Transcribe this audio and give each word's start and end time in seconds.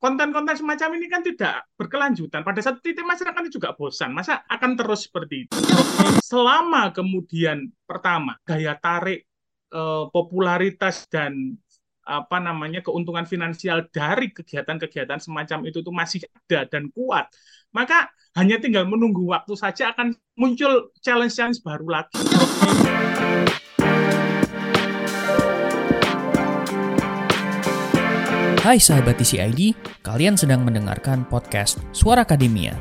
Konten-konten 0.00 0.56
semacam 0.56 0.88
ini 1.00 1.06
kan 1.08 1.20
tidak 1.24 1.64
berkelanjutan. 1.80 2.44
Pada 2.44 2.60
saat 2.60 2.80
titik 2.84 3.04
masyarakat 3.04 3.40
itu 3.48 3.56
juga 3.60 3.72
bosan. 3.72 4.12
Masa 4.12 4.44
akan 4.46 4.76
terus 4.76 5.08
seperti 5.08 5.48
itu? 5.48 5.56
Selama 6.20 6.92
kemudian 6.92 7.72
pertama 7.88 8.36
daya 8.44 8.76
tarik 8.76 9.24
eh, 9.72 10.04
popularitas 10.12 11.08
dan 11.08 11.56
apa 12.04 12.36
namanya 12.36 12.84
keuntungan 12.84 13.24
finansial 13.24 13.88
dari 13.88 14.28
kegiatan-kegiatan 14.28 15.24
semacam 15.24 15.64
itu 15.64 15.80
tuh 15.80 15.92
masih 15.92 16.20
ada 16.20 16.68
dan 16.68 16.92
kuat, 16.92 17.32
maka 17.72 18.12
hanya 18.36 18.60
tinggal 18.60 18.84
menunggu 18.84 19.24
waktu 19.24 19.56
saja 19.56 19.96
akan 19.96 20.12
muncul 20.36 20.92
challenge-challenge 21.00 21.64
baru 21.64 21.86
lagi. 21.88 22.20
Hai 28.64 28.80
sahabat 28.80 29.20
TCID, 29.20 29.76
kalian 30.00 30.40
sedang 30.40 30.64
mendengarkan 30.64 31.28
podcast 31.28 31.84
Suara 31.92 32.24
Akademia. 32.24 32.72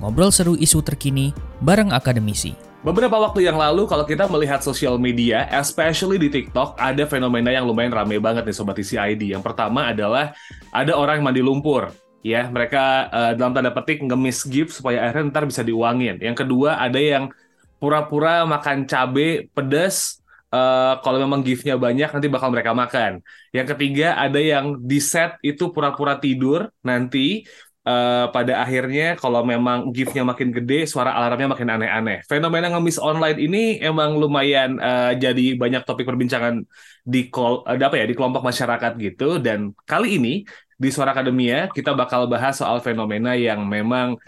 Ngobrol 0.00 0.32
seru 0.32 0.56
isu 0.56 0.80
terkini 0.80 1.28
bareng 1.60 1.92
akademisi. 1.92 2.56
Beberapa 2.80 3.20
waktu 3.20 3.44
yang 3.44 3.60
lalu, 3.60 3.84
kalau 3.84 4.08
kita 4.08 4.24
melihat 4.32 4.64
sosial 4.64 4.96
media, 4.96 5.44
especially 5.52 6.16
di 6.16 6.32
TikTok, 6.32 6.80
ada 6.80 7.04
fenomena 7.04 7.52
yang 7.52 7.68
lumayan 7.68 7.92
rame 7.92 8.16
banget 8.16 8.48
nih 8.48 8.56
Sobat 8.56 8.80
TCID. 8.80 9.36
Yang 9.36 9.44
pertama 9.44 9.92
adalah 9.92 10.32
ada 10.72 10.96
orang 10.96 11.20
yang 11.20 11.26
mandi 11.28 11.44
lumpur. 11.44 11.92
Ya, 12.24 12.48
mereka 12.48 13.12
uh, 13.12 13.32
dalam 13.36 13.52
tanda 13.52 13.76
petik 13.76 14.08
ngemis 14.08 14.40
gift 14.48 14.72
supaya 14.72 15.04
akhirnya 15.04 15.36
ntar 15.36 15.44
bisa 15.44 15.60
diuangin. 15.60 16.16
Yang 16.16 16.48
kedua, 16.48 16.80
ada 16.80 16.96
yang 16.96 17.28
pura-pura 17.76 18.48
makan 18.48 18.88
cabai 18.88 19.52
pedas 19.52 20.24
uh, 20.56 20.92
kalau 21.04 21.18
memang 21.20 21.40
giftnya 21.44 21.76
banyak 21.76 22.08
nanti 22.08 22.28
bakal 22.32 22.48
mereka 22.48 22.72
makan. 22.72 23.20
Yang 23.52 23.76
ketiga 23.76 24.16
ada 24.16 24.40
yang 24.40 24.80
di 24.80 24.98
set 24.98 25.36
itu 25.44 25.68
pura-pura 25.74 26.16
tidur 26.16 26.72
nanti 26.80 27.44
uh, 27.84 28.26
pada 28.32 28.64
akhirnya 28.64 29.14
kalau 29.20 29.44
memang 29.44 29.92
giftnya 29.92 30.24
makin 30.24 30.50
gede 30.50 30.88
suara 30.88 31.12
alarmnya 31.12 31.52
makin 31.52 31.68
aneh-aneh. 31.76 32.18
Fenomena 32.26 32.72
ngemis 32.72 32.98
online 32.98 33.38
ini 33.38 33.62
emang 33.80 34.16
lumayan 34.16 34.80
uh, 34.80 35.12
jadi 35.14 35.54
banyak 35.60 35.82
topik 35.84 36.08
perbincangan 36.08 36.64
di 37.04 37.28
kol 37.28 37.62
uh, 37.68 37.76
apa 37.76 37.96
ya 38.00 38.04
di 38.08 38.14
kelompok 38.16 38.42
masyarakat 38.42 38.92
gitu 38.98 39.38
dan 39.38 39.76
kali 39.86 40.18
ini 40.18 40.34
di 40.76 40.92
Suara 40.92 41.16
Akademia 41.16 41.72
kita 41.72 41.96
bakal 41.96 42.28
bahas 42.28 42.60
soal 42.60 42.84
fenomena 42.84 43.32
yang 43.32 43.64
memang 43.64 44.20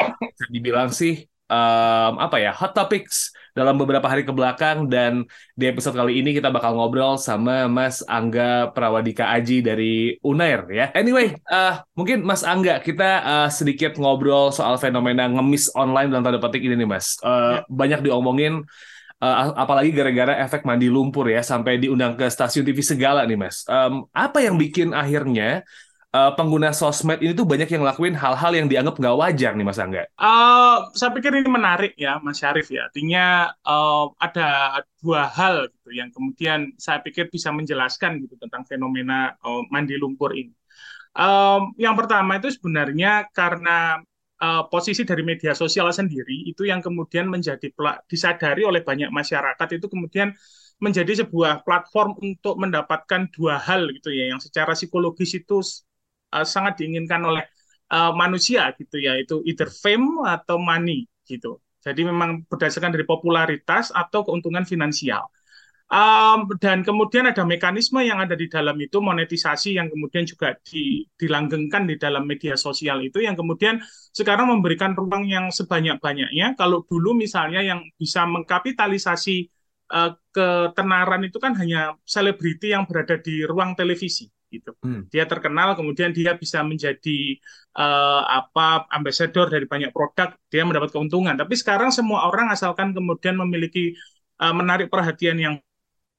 dibilang 0.49 0.89
sih 0.89 1.29
um, 1.51 2.13
apa 2.17 2.41
ya 2.41 2.57
hot 2.57 2.73
topics 2.73 3.37
dalam 3.59 3.75
beberapa 3.75 4.07
hari 4.07 4.23
ke 4.23 4.31
belakang 4.31 4.87
dan 4.87 5.27
di 5.59 5.67
episode 5.67 5.99
kali 5.99 6.23
ini 6.23 6.31
kita 6.31 6.55
bakal 6.55 6.79
ngobrol 6.79 7.19
sama 7.19 7.67
Mas 7.67 8.07
Angga 8.07 8.71
Prawadika 8.71 9.35
Aji 9.35 9.59
dari 9.67 10.15
Unair 10.23 10.71
ya. 10.71 10.95
Anyway, 10.95 11.35
uh, 11.51 11.83
mungkin 11.99 12.23
Mas 12.23 12.47
Angga 12.47 12.79
kita 12.79 13.11
uh, 13.27 13.49
sedikit 13.51 13.99
ngobrol 13.99 14.55
soal 14.55 14.79
fenomena 14.79 15.27
ngemis 15.27 15.75
online 15.75 16.15
dalam 16.15 16.23
tanda 16.23 16.39
petik 16.39 16.63
ini 16.63 16.79
nih 16.79 16.87
Mas. 16.87 17.19
Uh, 17.19 17.59
ya. 17.59 17.67
Banyak 17.67 18.07
diomongin 18.07 18.63
uh, 19.19 19.51
apalagi 19.59 19.91
gara-gara 19.91 20.39
efek 20.47 20.63
mandi 20.63 20.87
lumpur 20.87 21.27
ya 21.27 21.43
sampai 21.43 21.83
diundang 21.83 22.15
ke 22.15 22.31
stasiun 22.31 22.63
TV 22.63 22.79
segala 22.87 23.27
nih 23.27 23.39
Mas. 23.39 23.67
Um, 23.67 24.07
apa 24.15 24.39
yang 24.39 24.55
bikin 24.55 24.95
akhirnya 24.95 25.67
uh, 26.19 26.31
pengguna 26.35 26.75
sosmed 26.75 27.23
ini 27.23 27.33
tuh 27.33 27.47
banyak 27.47 27.71
yang 27.71 27.87
lakuin 27.87 28.15
hal-hal 28.19 28.53
yang 28.55 28.67
dianggap 28.67 28.99
nggak 28.99 29.17
wajar 29.17 29.53
nih 29.55 29.67
Mas 29.67 29.79
Angga? 29.79 30.05
Uh, 30.19 30.91
saya 30.99 31.15
pikir 31.15 31.31
ini 31.31 31.47
menarik 31.47 31.95
ya 31.95 32.19
Mas 32.19 32.43
Syarif 32.43 32.69
ya. 32.75 32.91
Artinya 32.91 33.55
uh, 33.63 34.11
ada 34.19 34.83
dua 34.99 35.31
hal 35.31 35.71
gitu 35.71 35.91
yang 35.95 36.11
kemudian 36.11 36.75
saya 36.77 36.99
pikir 36.99 37.31
bisa 37.31 37.55
menjelaskan 37.55 38.19
gitu 38.27 38.35
tentang 38.37 38.67
fenomena 38.67 39.39
uh, 39.47 39.63
mandi 39.71 39.95
lumpur 39.95 40.35
ini. 40.35 40.55
Um, 41.15 41.75
yang 41.81 41.99
pertama 41.99 42.39
itu 42.39 42.53
sebenarnya 42.55 43.27
karena 43.35 43.99
uh, 44.39 44.63
posisi 44.71 45.03
dari 45.03 45.27
media 45.27 45.55
sosial 45.55 45.91
sendiri 45.91 46.47
itu 46.47 46.63
yang 46.67 46.79
kemudian 46.79 47.27
menjadi 47.27 47.71
disadari 48.07 48.63
oleh 48.63 48.87
banyak 48.87 49.11
masyarakat 49.11 49.69
itu 49.75 49.87
kemudian 49.91 50.31
menjadi 50.79 51.27
sebuah 51.27 51.67
platform 51.67 52.15
untuk 52.23 52.55
mendapatkan 52.55 53.27
dua 53.35 53.59
hal 53.59 53.91
gitu 53.91 54.15
ya 54.15 54.31
yang 54.31 54.39
secara 54.39 54.79
psikologis 54.79 55.35
itu 55.35 55.59
uh, 56.33 56.47
sangat 56.47 56.81
diinginkan 56.81 57.21
oleh 57.25 57.45
uh, 57.93 58.13
manusia 58.13 58.73
gitu 58.77 58.97
ya 59.01 59.17
itu 59.17 59.41
either 59.49 59.69
fame 59.69 60.25
atau 60.25 60.57
money 60.61 61.09
gitu. 61.29 61.61
Jadi 61.79 62.05
memang 62.05 62.45
berdasarkan 62.51 62.91
dari 62.91 63.07
popularitas 63.07 63.95
atau 63.95 64.27
keuntungan 64.27 64.67
finansial. 64.67 65.25
Um, 65.89 66.53
dan 66.61 66.85
kemudian 66.85 67.33
ada 67.33 67.49
mekanisme 67.49 68.05
yang 68.05 68.21
ada 68.21 68.37
di 68.37 68.45
dalam 68.45 68.77
itu 68.77 69.01
monetisasi 69.01 69.81
yang 69.81 69.89
kemudian 69.89 70.29
juga 70.29 70.53
di, 70.61 71.01
dilanggengkan 71.17 71.89
di 71.89 71.97
dalam 71.97 72.29
media 72.29 72.61
sosial 72.61 73.01
itu 73.01 73.25
yang 73.25 73.33
kemudian 73.33 73.81
sekarang 74.13 74.53
memberikan 74.53 74.93
ruang 74.93 75.25
yang 75.25 75.49
sebanyak-banyaknya. 75.49 76.61
Kalau 76.61 76.85
dulu 76.85 77.17
misalnya 77.17 77.65
yang 77.65 77.81
bisa 77.97 78.29
mengkapitalisasi 78.29 79.49
uh, 79.97 80.13
ketenaran 80.29 81.25
itu 81.25 81.41
kan 81.41 81.57
hanya 81.57 81.97
selebriti 82.05 82.77
yang 82.77 82.85
berada 82.85 83.17
di 83.17 83.49
ruang 83.49 83.73
televisi 83.73 84.29
gitu. 84.49 84.73
Hmm. 84.81 85.05
Dia 85.13 85.25
terkenal 85.29 85.77
kemudian 85.79 86.11
dia 86.13 86.35
bisa 86.37 86.65
menjadi 86.65 87.37
uh, 87.77 88.23
apa 88.25 88.89
ambassador 88.93 89.49
dari 89.49 89.69
banyak 89.69 89.93
produk, 89.93 90.35
dia 90.49 90.63
mendapat 90.65 90.93
keuntungan. 90.93 91.37
Tapi 91.37 91.55
sekarang 91.55 91.93
semua 91.93 92.29
orang 92.29 92.53
asalkan 92.53 92.93
kemudian 92.97 93.37
memiliki 93.37 93.95
uh, 94.41 94.53
menarik 94.53 94.89
perhatian 94.89 95.37
yang 95.39 95.55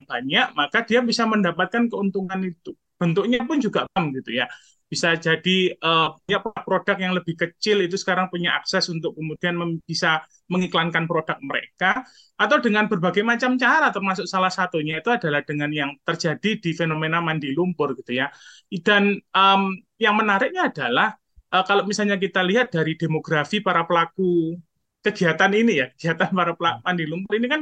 banyak, 0.05 0.55
maka 0.55 0.85
dia 0.87 1.03
bisa 1.03 1.27
mendapatkan 1.27 1.91
keuntungan 1.91 2.39
itu. 2.45 2.71
Bentuknya 2.99 3.43
pun 3.47 3.57
juga 3.63 3.87
bang 3.91 4.11
gitu 4.11 4.35
ya 4.35 4.47
bisa 4.89 5.13
jadi 5.13 5.77
uh, 5.85 6.17
produk 6.65 6.97
yang 6.97 7.13
lebih 7.13 7.37
kecil 7.37 7.85
itu 7.85 7.93
sekarang 7.93 8.25
punya 8.33 8.57
akses 8.57 8.89
untuk 8.89 9.13
kemudian 9.13 9.53
bisa 9.85 10.25
mengiklankan 10.49 11.05
produk 11.05 11.37
mereka 11.45 12.01
atau 12.33 12.57
dengan 12.57 12.89
berbagai 12.89 13.21
macam 13.21 13.53
cara 13.53 13.93
termasuk 13.93 14.25
salah 14.25 14.49
satunya 14.49 14.97
itu 14.97 15.13
adalah 15.13 15.45
dengan 15.45 15.69
yang 15.69 15.93
terjadi 16.01 16.57
di 16.57 16.73
fenomena 16.73 17.21
mandi 17.21 17.53
lumpur 17.53 17.93
gitu 18.01 18.17
ya 18.17 18.33
dan 18.81 19.21
um, 19.29 19.77
yang 20.01 20.17
menariknya 20.17 20.73
adalah 20.73 21.13
uh, 21.53 21.61
kalau 21.61 21.85
misalnya 21.85 22.17
kita 22.17 22.41
lihat 22.41 22.73
dari 22.73 22.97
demografi 22.97 23.61
para 23.61 23.85
pelaku 23.85 24.57
kegiatan 25.05 25.53
ini 25.53 25.85
ya 25.85 25.87
kegiatan 25.93 26.33
para 26.33 26.57
pelaku 26.57 26.81
mandi 26.81 27.05
lumpur 27.05 27.37
ini 27.37 27.45
kan 27.45 27.61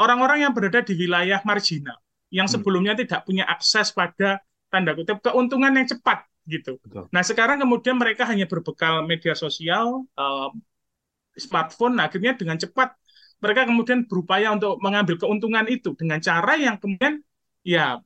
orang-orang 0.00 0.48
yang 0.48 0.56
berada 0.56 0.80
di 0.80 0.96
wilayah 0.96 1.44
marginal 1.44 2.00
yang 2.32 2.48
hmm. 2.48 2.54
sebelumnya 2.56 2.96
hmm. 2.96 3.04
tidak 3.04 3.20
punya 3.28 3.44
akses 3.44 3.92
pada 3.92 4.40
tanda 4.72 4.96
kutip 4.96 5.20
keuntungan 5.20 5.76
yang 5.76 5.84
cepat 5.84 6.31
gitu. 6.46 6.78
Betul. 6.82 7.06
Nah 7.14 7.22
sekarang 7.22 7.62
kemudian 7.62 7.96
mereka 7.98 8.26
hanya 8.26 8.46
berbekal 8.46 9.06
media 9.06 9.34
sosial, 9.34 10.06
uh, 10.18 10.50
smartphone, 11.38 11.96
nah, 11.96 12.06
akhirnya 12.10 12.36
dengan 12.36 12.60
cepat 12.60 12.92
mereka 13.42 13.66
kemudian 13.66 14.06
berupaya 14.06 14.54
untuk 14.54 14.78
mengambil 14.78 15.18
keuntungan 15.18 15.66
itu 15.66 15.98
dengan 15.98 16.22
cara 16.22 16.54
yang 16.54 16.78
kemudian 16.78 17.18
ya 17.66 17.98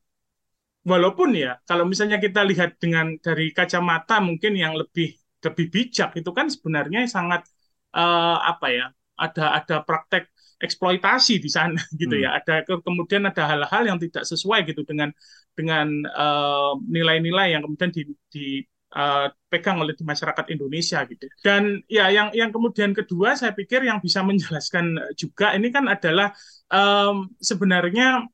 walaupun 0.80 1.36
ya 1.36 1.60
kalau 1.69 1.84
misalnya 1.84 2.16
kita 2.16 2.41
lihat 2.41 2.80
dengan 2.80 3.20
dari 3.20 3.52
kacamata 3.52 4.16
mungkin 4.25 4.56
yang 4.56 4.72
lebih 4.80 5.12
lebih 5.44 5.66
bijak 5.69 6.16
itu 6.16 6.30
kan 6.32 6.48
sebenarnya 6.48 7.04
sangat 7.04 7.44
uh, 7.92 8.41
apa 8.41 8.66
ya 8.72 8.86
ada 9.16 9.59
ada 9.59 9.77
praktek 9.82 10.28
eksploitasi 10.56 11.37
di 11.41 11.50
sana 11.53 11.77
gitu 12.00 12.16
ya. 12.16 12.41
hmm. 12.41 12.44
ya 12.47 12.60
ada 12.65 12.81
kemudian 12.81 13.22
ada 13.28 13.44
hal-hal 13.44 13.82
yang 13.84 13.99
tidak 14.00 14.25
sesuai 14.25 14.65
gitu 14.69 14.82
dengan 14.88 15.12
dengan 15.56 15.88
eh, 16.04 16.72
nilai-nilai 16.88 17.49
uh, 17.49 17.53
yang 17.56 17.62
kemudian 17.65 17.93
di, 17.93 18.03
dipegang 18.28 19.76
eh, 19.76 19.81
uh, 19.81 19.84
oleh 19.84 19.94
masyarakat 19.97 20.47
Indonesia 20.53 21.00
gitu. 21.09 21.25
Dan 21.41 21.81
ya 21.88 22.12
yang 22.12 22.32
yang 22.37 22.53
kemudian 22.53 22.93
kedua 22.93 23.37
saya 23.37 23.53
pikir 23.56 23.84
yang 23.84 24.00
bisa 24.00 24.21
menjelaskan 24.21 25.16
juga 25.16 25.56
ini 25.56 25.69
kan 25.72 25.88
adalah 25.88 26.32
um, 26.72 27.28
sebenarnya 27.41 28.25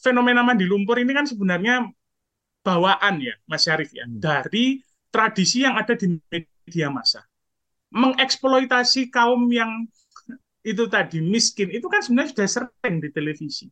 fenomena 0.00 0.40
mandi 0.40 0.64
lumpur 0.64 0.96
ini 0.96 1.12
kan 1.12 1.28
sebenarnya 1.28 1.88
bawaan 2.60 3.20
ya 3.20 3.36
Mas 3.48 3.64
Syarif 3.64 3.92
ya 3.92 4.04
hmm. 4.04 4.20
dari 4.20 4.80
tradisi 5.08 5.64
yang 5.64 5.76
ada 5.80 5.96
di 5.96 6.16
media 6.28 6.92
massa 6.92 7.24
mengeksploitasi 7.90 9.10
kaum 9.10 9.50
yang 9.50 9.88
itu 10.60 10.84
tadi 10.86 11.18
miskin. 11.24 11.72
Itu 11.72 11.88
kan 11.88 12.04
sebenarnya 12.04 12.30
sudah 12.36 12.48
sering 12.48 13.00
di 13.00 13.08
televisi. 13.10 13.66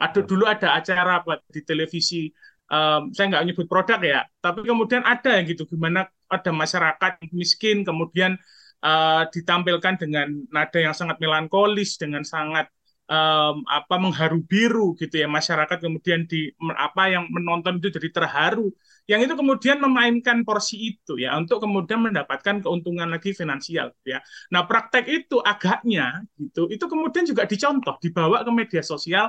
Ada 0.00 0.26
dulu 0.26 0.44
ada 0.48 0.74
acara 0.74 1.22
buat 1.22 1.44
di 1.50 1.62
televisi 1.62 2.26
um, 2.70 3.12
saya 3.12 3.26
nggak 3.32 3.44
nyebut 3.50 3.66
produk 3.68 4.00
ya 4.00 4.20
tapi 4.40 4.64
kemudian 4.64 5.04
ada 5.04 5.36
yang 5.36 5.44
gitu 5.48 5.68
gimana 5.68 6.08
ada 6.30 6.50
masyarakat 6.50 7.12
miskin 7.34 7.84
kemudian 7.84 8.38
uh, 8.84 9.22
ditampilkan 9.28 10.00
dengan 10.00 10.28
nada 10.48 10.78
yang 10.80 10.94
sangat 10.96 11.20
melankolis 11.20 11.96
dengan 12.00 12.24
sangat 12.24 12.70
um, 13.08 13.64
apa 13.68 13.94
mengharu 14.00 14.40
biru 14.44 14.96
gitu 14.96 15.20
ya 15.20 15.28
masyarakat 15.28 15.78
kemudian 15.80 16.24
di 16.24 16.52
apa 16.76 17.12
yang 17.12 17.28
menonton 17.28 17.80
itu 17.80 17.92
jadi 17.92 18.08
terharu 18.12 18.72
yang 19.04 19.20
itu 19.20 19.36
kemudian 19.36 19.76
memainkan 19.84 20.40
porsi 20.48 20.96
itu 20.96 21.20
ya 21.20 21.36
untuk 21.36 21.60
kemudian 21.60 22.00
mendapatkan 22.00 22.64
keuntungan 22.64 23.04
lagi 23.12 23.36
finansial 23.36 23.92
gitu 24.00 24.16
ya. 24.16 24.20
Nah 24.48 24.64
praktek 24.64 25.04
itu 25.08 25.36
agaknya 25.44 26.24
gitu 26.40 26.72
itu 26.72 26.84
kemudian 26.88 27.28
juga 27.28 27.44
dicontoh 27.44 28.00
dibawa 28.00 28.40
ke 28.40 28.50
media 28.52 28.80
sosial 28.80 29.28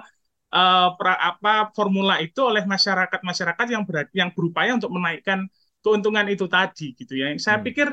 uh, 0.55 0.89
pra, 0.95 1.19
apa 1.19 1.75
formula 1.75 2.23
itu 2.23 2.39
oleh 2.39 2.63
masyarakat-masyarakat 2.63 3.67
yang 3.67 3.83
ber, 3.83 4.07
yang 4.15 4.29
berupaya 4.31 4.71
untuk 4.79 4.91
menaikkan 4.95 5.43
keuntungan 5.83 6.25
itu 6.31 6.47
tadi 6.47 6.95
gitu 6.95 7.13
ya. 7.13 7.35
Saya 7.35 7.59
hmm. 7.59 7.65
pikir 7.67 7.87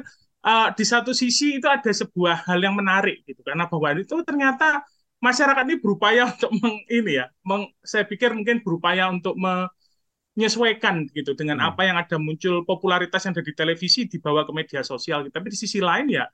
uh, 0.46 0.69
di 0.75 0.84
satu 0.87 1.11
sisi 1.11 1.58
itu 1.58 1.67
ada 1.67 1.90
sebuah 1.90 2.46
hal 2.46 2.62
yang 2.62 2.79
menarik 2.79 3.26
gitu 3.26 3.43
karena 3.43 3.67
bahwa 3.67 3.99
itu 3.99 4.14
ternyata 4.23 4.87
masyarakat 5.23 5.65
ini 5.71 5.77
berupaya 5.79 6.27
untuk 6.27 6.51
meng, 6.59 6.83
ini 6.91 7.23
ya, 7.23 7.27
meng, 7.47 7.71
saya 7.81 8.03
pikir 8.05 8.35
mungkin 8.35 8.61
berupaya 8.67 9.07
untuk 9.09 9.39
menyesuaikan 9.39 11.07
gitu 11.15 11.39
dengan 11.39 11.63
hmm. 11.63 11.69
apa 11.73 11.83
yang 11.87 11.97
ada 11.97 12.19
muncul 12.19 12.67
popularitas 12.67 13.23
yang 13.25 13.33
ada 13.39 13.47
di 13.47 13.55
televisi 13.55 14.11
dibawa 14.11 14.43
ke 14.43 14.53
media 14.53 14.83
sosial. 14.83 15.23
Gitu. 15.25 15.35
Tapi 15.39 15.49
di 15.55 15.59
sisi 15.59 15.79
lain 15.79 16.11
ya, 16.11 16.27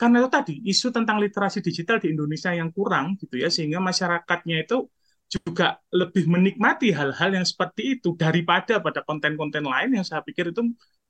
karena 0.00 0.24
itu 0.24 0.30
tadi 0.32 0.54
isu 0.64 0.88
tentang 0.90 1.20
literasi 1.20 1.60
digital 1.60 2.00
di 2.00 2.10
Indonesia 2.10 2.50
yang 2.50 2.72
kurang 2.72 3.20
gitu 3.20 3.36
ya, 3.36 3.52
sehingga 3.52 3.78
masyarakatnya 3.78 4.64
itu 4.64 4.88
juga 5.28 5.80
lebih 5.92 6.28
menikmati 6.28 6.92
hal-hal 6.92 7.30
yang 7.32 7.46
seperti 7.48 7.96
itu 8.00 8.12
daripada 8.16 8.80
pada 8.84 9.00
konten-konten 9.00 9.64
lain 9.64 9.96
yang 9.96 10.04
saya 10.04 10.20
pikir 10.20 10.52
itu 10.52 10.60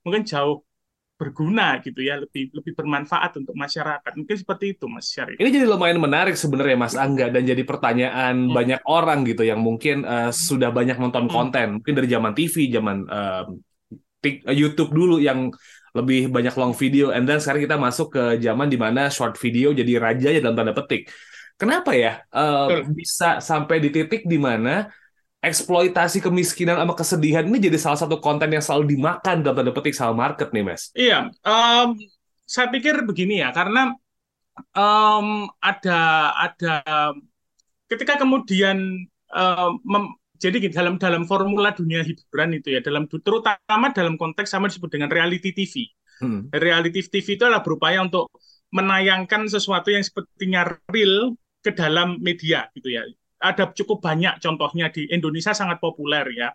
mungkin 0.06 0.22
jauh 0.22 0.62
berguna 1.22 1.78
gitu 1.78 2.02
ya 2.02 2.18
lebih 2.18 2.50
lebih 2.50 2.74
bermanfaat 2.74 3.38
untuk 3.38 3.54
masyarakat 3.54 4.12
mungkin 4.18 4.34
seperti 4.34 4.74
itu 4.74 4.90
Mas 4.90 5.06
Syarif. 5.06 5.38
Ini 5.38 5.50
jadi 5.54 5.70
lumayan 5.70 6.02
menarik 6.02 6.34
sebenarnya 6.34 6.74
Mas 6.74 6.98
Angga 6.98 7.30
dan 7.30 7.46
jadi 7.46 7.62
pertanyaan 7.62 8.50
hmm. 8.50 8.54
banyak 8.54 8.80
orang 8.90 9.22
gitu 9.22 9.46
yang 9.46 9.62
mungkin 9.62 10.02
uh, 10.02 10.34
sudah 10.34 10.74
banyak 10.74 10.98
nonton 10.98 11.30
hmm. 11.30 11.32
konten 11.32 11.66
mungkin 11.78 11.94
dari 11.94 12.08
zaman 12.10 12.32
TV 12.34 12.54
zaman 12.74 13.06
uh, 13.06 13.46
YouTube 14.50 14.90
dulu 14.90 15.22
yang 15.22 15.54
lebih 15.94 16.32
banyak 16.32 16.54
long 16.58 16.74
video 16.74 17.14
and 17.14 17.28
then 17.30 17.38
sekarang 17.38 17.62
kita 17.68 17.78
masuk 17.78 18.18
ke 18.18 18.24
zaman 18.42 18.66
di 18.66 18.80
mana 18.80 19.06
short 19.12 19.38
video 19.38 19.70
jadi 19.70 20.02
raja 20.02 20.28
ya 20.34 20.42
dalam 20.42 20.58
tanda 20.58 20.74
petik. 20.74 21.06
Kenapa 21.54 21.94
ya 21.94 22.18
uh, 22.34 22.82
bisa 22.90 23.38
sampai 23.38 23.78
di 23.78 23.94
titik 23.94 24.26
di 24.26 24.40
mana 24.40 24.90
eksploitasi 25.42 26.22
kemiskinan 26.22 26.78
sama 26.78 26.94
kesedihan 26.94 27.42
ini 27.42 27.58
jadi 27.58 27.74
salah 27.74 27.98
satu 27.98 28.22
konten 28.22 28.46
yang 28.54 28.62
selalu 28.62 28.94
dimakan 28.94 29.42
dalam 29.42 29.58
tanda 29.58 29.74
petik 29.74 29.92
sama 29.92 30.14
market 30.14 30.54
nih, 30.54 30.62
Mas. 30.62 30.94
Iya, 30.94 31.34
um, 31.42 31.98
saya 32.46 32.70
pikir 32.70 33.02
begini 33.02 33.42
ya, 33.42 33.50
karena 33.50 33.90
um, 34.78 35.50
ada 35.58 36.30
ada 36.38 36.74
ketika 37.90 38.22
kemudian 38.22 39.02
um, 39.34 39.72
mem, 39.82 40.14
jadi 40.38 40.62
dalam 40.70 40.94
dalam 41.02 41.26
formula 41.26 41.74
dunia 41.74 42.06
hiburan 42.06 42.54
itu 42.54 42.78
ya, 42.78 42.80
dalam 42.80 43.10
terutama 43.10 43.90
dalam 43.90 44.14
konteks 44.14 44.46
sama 44.46 44.70
disebut 44.70 44.94
dengan 44.94 45.10
reality 45.10 45.50
TV. 45.50 45.90
Hmm. 46.22 46.46
Reality 46.54 47.02
TV 47.02 47.34
itu 47.34 47.42
adalah 47.42 47.66
berupaya 47.66 47.98
untuk 47.98 48.30
menayangkan 48.70 49.50
sesuatu 49.50 49.90
yang 49.90 50.06
sepertinya 50.06 50.70
real 50.86 51.34
ke 51.66 51.74
dalam 51.74 52.22
media 52.22 52.70
gitu 52.78 52.94
ya 52.94 53.02
ada 53.42 53.74
cukup 53.74 53.98
banyak 53.98 54.38
contohnya 54.38 54.86
di 54.94 55.10
Indonesia 55.10 55.50
sangat 55.50 55.82
populer 55.82 56.26
ya. 56.32 56.48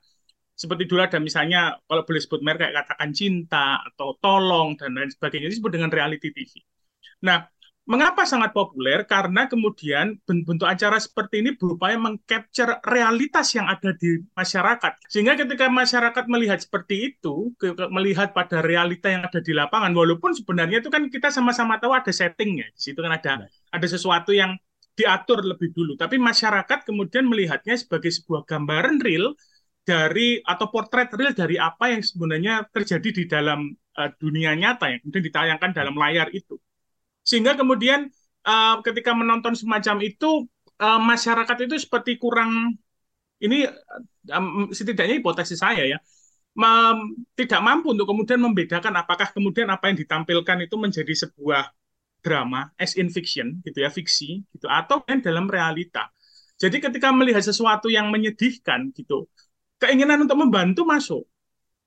Seperti 0.57 0.89
dulu 0.89 1.06
ada 1.06 1.22
misalnya 1.22 1.78
kalau 1.86 2.01
boleh 2.01 2.22
sebut 2.24 2.42
merek 2.42 2.66
kayak 2.66 2.75
katakan 2.81 3.13
cinta 3.13 3.78
atau 3.94 4.18
tolong 4.18 4.74
dan 4.74 4.98
lain 4.98 5.12
sebagainya 5.13 5.54
disebut 5.54 5.69
dengan 5.69 5.94
reality 5.94 6.34
TV. 6.34 6.50
Nah, 7.22 7.45
mengapa 7.86 8.25
sangat 8.25 8.57
populer? 8.57 9.06
Karena 9.06 9.45
kemudian 9.45 10.18
bentuk 10.25 10.66
acara 10.66 10.98
seperti 10.98 11.45
ini 11.45 11.54
berupaya 11.54 11.95
mengcapture 12.01 12.81
realitas 12.84 13.54
yang 13.54 13.69
ada 13.69 13.94
di 13.95 14.18
masyarakat. 14.34 14.94
Sehingga 15.07 15.38
ketika 15.38 15.69
masyarakat 15.69 16.25
melihat 16.25 16.57
seperti 16.57 17.16
itu, 17.16 17.54
melihat 17.94 18.34
pada 18.34 18.66
realita 18.66 19.13
yang 19.13 19.30
ada 19.30 19.38
di 19.38 19.54
lapangan, 19.54 19.94
walaupun 19.94 20.34
sebenarnya 20.34 20.81
itu 20.81 20.89
kan 20.89 21.06
kita 21.07 21.30
sama-sama 21.30 21.78
tahu 21.78 21.94
ada 21.94 22.10
settingnya. 22.10 22.66
Di 22.74 22.81
situ 22.92 23.00
kan 23.00 23.13
ada 23.13 23.45
ada 23.48 23.88
sesuatu 23.88 24.34
yang 24.36 24.57
diatur 24.98 25.46
lebih 25.46 25.70
dulu. 25.78 25.94
Tapi 25.94 26.18
masyarakat 26.18 26.80
kemudian 26.90 27.30
melihatnya 27.30 27.78
sebagai 27.78 28.10
sebuah 28.10 28.50
gambaran 28.50 28.98
real 28.98 29.38
dari 29.86 30.42
atau 30.42 30.68
potret 30.74 31.14
real 31.14 31.32
dari 31.38 31.56
apa 31.62 31.94
yang 31.94 32.02
sebenarnya 32.02 32.66
terjadi 32.74 33.10
di 33.14 33.24
dalam 33.30 33.72
uh, 33.72 34.10
dunia 34.18 34.58
nyata 34.58 34.90
yang 34.90 35.00
kemudian 35.06 35.26
ditayangkan 35.30 35.72
dalam 35.72 35.96
layar 35.96 36.34
itu. 36.34 36.58
Sehingga 37.22 37.54
kemudian 37.54 38.10
uh, 38.44 38.82
ketika 38.82 39.14
menonton 39.14 39.54
semacam 39.54 40.02
itu 40.02 40.50
uh, 40.82 41.00
masyarakat 41.00 41.58
itu 41.70 41.76
seperti 41.78 42.18
kurang 42.18 42.74
ini 43.38 43.70
um, 44.34 44.74
setidaknya 44.74 45.22
hipotesis 45.22 45.62
saya 45.62 45.86
ya 45.86 46.02
tidak 47.38 47.62
mampu 47.62 47.94
untuk 47.94 48.10
kemudian 48.10 48.42
membedakan 48.42 48.90
apakah 48.98 49.30
kemudian 49.30 49.70
apa 49.70 49.94
yang 49.94 49.98
ditampilkan 50.02 50.58
itu 50.66 50.74
menjadi 50.74 51.14
sebuah 51.14 51.70
drama 52.27 52.68
as 52.75 53.00
in 53.00 53.07
fiction 53.07 53.63
gitu 53.63 53.79
ya 53.79 53.88
fiksi 53.88 54.44
gitu 54.51 54.68
atau 54.68 55.00
kan 55.07 55.24
dalam 55.24 55.47
realita 55.47 56.12
jadi 56.59 56.83
ketika 56.83 57.15
melihat 57.15 57.39
sesuatu 57.39 57.88
yang 57.88 58.12
menyedihkan 58.12 58.91
gitu 58.91 59.31
keinginan 59.79 60.27
untuk 60.27 60.35
membantu 60.35 60.83
masuk 60.83 61.24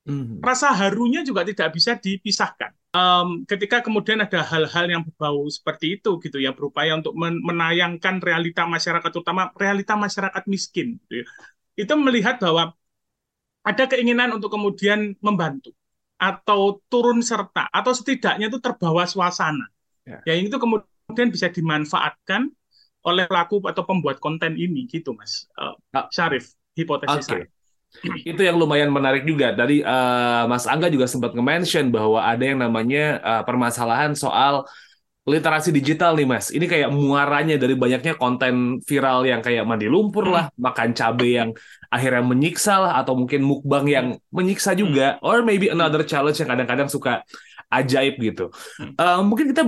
mm-hmm. 0.08 0.40
rasa 0.40 0.72
harunya 0.72 1.20
juga 1.20 1.44
tidak 1.44 1.76
bisa 1.76 2.00
dipisahkan 2.00 2.72
um, 2.96 3.44
ketika 3.44 3.84
kemudian 3.84 4.24
ada 4.24 4.40
hal-hal 4.40 4.86
yang 4.88 5.02
berbau 5.04 5.44
seperti 5.52 6.00
itu 6.00 6.16
gitu 6.24 6.40
ya 6.40 6.56
berupaya 6.56 6.96
untuk 6.96 7.12
men- 7.12 7.42
menayangkan 7.44 8.24
realita 8.24 8.64
masyarakat 8.64 9.10
terutama 9.12 9.52
realita 9.52 9.94
masyarakat 9.94 10.42
miskin 10.48 10.96
gitu 11.04 11.20
ya. 11.20 11.26
itu 11.76 11.92
melihat 12.00 12.40
bahwa 12.40 12.72
ada 13.60 13.84
keinginan 13.84 14.32
untuk 14.32 14.56
kemudian 14.56 15.14
membantu 15.20 15.76
atau 16.20 16.80
turun 16.92 17.24
serta 17.24 17.68
atau 17.72 17.92
setidaknya 17.96 18.52
itu 18.52 18.60
terbawa 18.60 19.08
suasana 19.08 19.68
Ya. 20.10 20.18
Yang 20.34 20.50
itu 20.50 20.56
kemudian 20.58 21.28
bisa 21.30 21.46
dimanfaatkan 21.46 22.50
oleh 23.06 23.24
pelaku 23.30 23.64
atau 23.64 23.82
pembuat 23.86 24.20
konten 24.20 24.60
ini 24.60 24.84
gitu 24.84 25.16
Mas 25.16 25.48
uh, 25.56 25.72
Syarif 26.12 26.52
hipotesis 26.76 27.24
okay. 27.26 27.46
saya. 27.46 27.46
Itu 28.30 28.38
yang 28.46 28.54
lumayan 28.54 28.94
menarik 28.94 29.26
juga. 29.26 29.50
Tadi 29.50 29.82
uh, 29.82 30.46
Mas 30.46 30.68
Angga 30.70 30.86
juga 30.86 31.10
sempat 31.10 31.34
nge-mention 31.34 31.90
bahwa 31.90 32.22
ada 32.22 32.44
yang 32.44 32.62
namanya 32.62 33.18
uh, 33.18 33.42
permasalahan 33.42 34.14
soal 34.14 34.62
literasi 35.26 35.70
digital 35.74 36.16
nih 36.16 36.28
Mas. 36.28 36.48
Ini 36.54 36.64
kayak 36.64 36.88
muaranya 36.90 37.60
dari 37.60 37.76
banyaknya 37.76 38.16
konten 38.16 38.80
viral 38.86 39.26
yang 39.26 39.44
kayak 39.44 39.66
mandi 39.68 39.90
lumpur 39.90 40.26
lah, 40.30 40.48
hmm. 40.50 40.58
makan 40.58 40.90
cabe 40.96 41.28
yang 41.36 41.50
akhirnya 41.92 42.24
menyiksa 42.24 42.74
lah, 42.80 42.92
atau 43.02 43.18
mungkin 43.18 43.44
mukbang 43.44 43.84
yang 43.90 44.06
menyiksa 44.32 44.72
juga, 44.72 45.18
hmm. 45.18 45.26
or 45.26 45.42
maybe 45.44 45.68
another 45.68 46.06
challenge 46.06 46.40
yang 46.40 46.48
kadang-kadang 46.48 46.88
suka 46.88 47.26
ajaib 47.70 48.18
gitu. 48.18 48.50
Uh, 48.98 49.22
mungkin 49.22 49.52
kita 49.54 49.62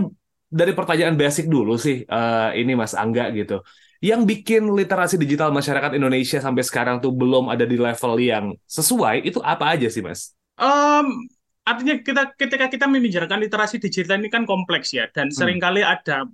dari 0.52 0.76
pertanyaan 0.76 1.16
basic 1.16 1.48
dulu 1.48 1.80
sih 1.80 2.04
uh, 2.04 2.52
ini 2.52 2.76
Mas 2.76 2.92
Angga 2.92 3.32
gitu. 3.32 3.64
Yang 4.04 4.20
bikin 4.28 4.68
literasi 4.68 5.16
digital 5.16 5.48
masyarakat 5.54 5.96
Indonesia 5.96 6.42
sampai 6.42 6.60
sekarang 6.60 7.00
tuh 7.00 7.14
belum 7.14 7.48
ada 7.48 7.64
di 7.64 7.80
level 7.80 8.20
yang 8.20 8.52
sesuai 8.68 9.24
itu 9.24 9.40
apa 9.40 9.72
aja 9.72 9.88
sih 9.88 10.04
Mas? 10.04 10.36
Um, 10.60 11.24
artinya 11.64 11.96
kita 12.04 12.36
ketika 12.36 12.66
kita 12.68 12.84
membicarakan 12.84 13.40
literasi 13.40 13.80
digital 13.80 14.20
ini 14.20 14.28
kan 14.28 14.44
kompleks 14.44 14.92
ya 14.92 15.08
dan 15.08 15.32
hmm. 15.32 15.36
sering 15.38 15.58
kali 15.62 15.80
ada 15.80 16.28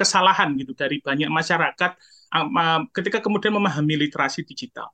kesalahan 0.00 0.56
gitu 0.56 0.72
dari 0.72 1.02
banyak 1.04 1.28
masyarakat 1.28 1.92
um, 2.32 2.88
ketika 2.90 3.20
kemudian 3.20 3.52
memahami 3.52 4.08
literasi 4.08 4.42
digital. 4.48 4.88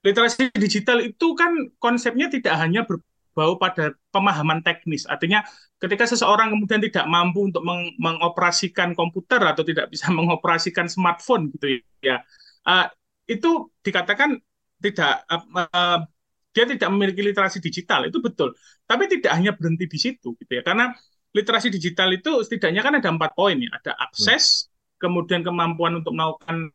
Literasi 0.00 0.48
digital 0.56 1.04
itu 1.04 1.36
kan 1.36 1.52
konsepnya 1.76 2.32
tidak 2.32 2.56
hanya 2.56 2.88
ber, 2.88 3.04
bau 3.32 3.56
pada 3.56 3.94
pemahaman 4.10 4.60
teknis. 4.60 5.06
Artinya 5.06 5.46
ketika 5.78 6.04
seseorang 6.06 6.52
kemudian 6.52 6.82
tidak 6.82 7.06
mampu 7.06 7.46
untuk 7.48 7.62
meng 7.62 7.94
mengoperasikan 7.96 8.92
komputer 8.92 9.40
atau 9.40 9.62
tidak 9.62 9.88
bisa 9.90 10.10
mengoperasikan 10.18 10.86
smartphone 10.90 11.50
gitu 11.54 11.80
ya, 12.02 12.22
uh, 12.66 12.86
itu 13.30 13.70
dikatakan 13.80 14.38
tidak 14.80 15.24
uh, 15.30 16.02
dia 16.50 16.64
tidak 16.66 16.88
memiliki 16.90 17.22
literasi 17.22 17.62
digital 17.62 18.10
itu 18.10 18.18
betul. 18.18 18.52
Tapi 18.86 19.06
tidak 19.06 19.32
hanya 19.38 19.54
berhenti 19.54 19.86
di 19.86 19.98
situ 19.98 20.34
gitu 20.38 20.52
ya, 20.58 20.62
karena 20.66 20.90
literasi 21.30 21.70
digital 21.70 22.10
itu 22.10 22.42
setidaknya 22.42 22.82
kan 22.82 22.98
ada 22.98 23.08
empat 23.14 23.38
poin 23.38 23.54
ya, 23.54 23.70
ada 23.78 23.94
akses, 24.02 24.66
kemudian 24.98 25.46
kemampuan 25.46 26.02
untuk 26.02 26.10
melakukan 26.10 26.74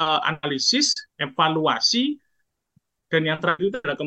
uh, 0.00 0.20
analisis, 0.24 0.96
evaluasi, 1.20 2.16
dan 3.08 3.22
yang 3.24 3.38
terakhir 3.40 3.72
itu 3.72 3.78
adalah 3.80 3.98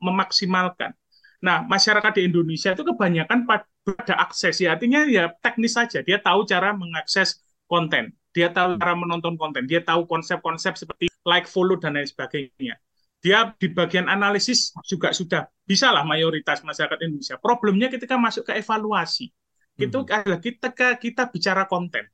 memaksimalkan. 0.00 0.90
Nah, 1.38 1.62
masyarakat 1.62 2.18
di 2.18 2.22
Indonesia 2.26 2.74
itu 2.74 2.82
kebanyakan 2.82 3.46
pada 3.46 4.14
akses 4.18 4.58
ya, 4.58 4.74
artinya 4.74 5.06
ya 5.06 5.30
teknis 5.38 5.78
saja. 5.78 6.02
Dia 6.02 6.18
tahu 6.18 6.42
cara 6.48 6.74
mengakses 6.74 7.38
konten, 7.70 8.10
dia 8.34 8.50
tahu 8.50 8.74
cara 8.80 8.98
menonton 8.98 9.38
konten, 9.38 9.68
dia 9.70 9.84
tahu 9.84 10.08
konsep-konsep 10.10 10.74
seperti 10.74 11.06
like, 11.22 11.46
follow 11.46 11.78
dan 11.78 11.94
lain 11.94 12.08
sebagainya. 12.08 12.74
Dia 13.18 13.50
di 13.54 13.70
bagian 13.70 14.06
analisis 14.06 14.74
juga 14.86 15.10
sudah 15.10 15.46
bisa 15.62 15.90
lah 15.90 16.06
mayoritas 16.06 16.62
masyarakat 16.62 16.98
Indonesia. 17.06 17.34
Problemnya 17.38 17.90
ketika 17.90 18.14
masuk 18.18 18.46
ke 18.50 18.58
evaluasi, 18.58 19.30
hmm. 19.30 19.84
itu 19.84 19.98
adalah 20.06 20.40
ketika 20.42 20.88
kita 20.98 21.22
bicara 21.30 21.66
konten. 21.70 22.06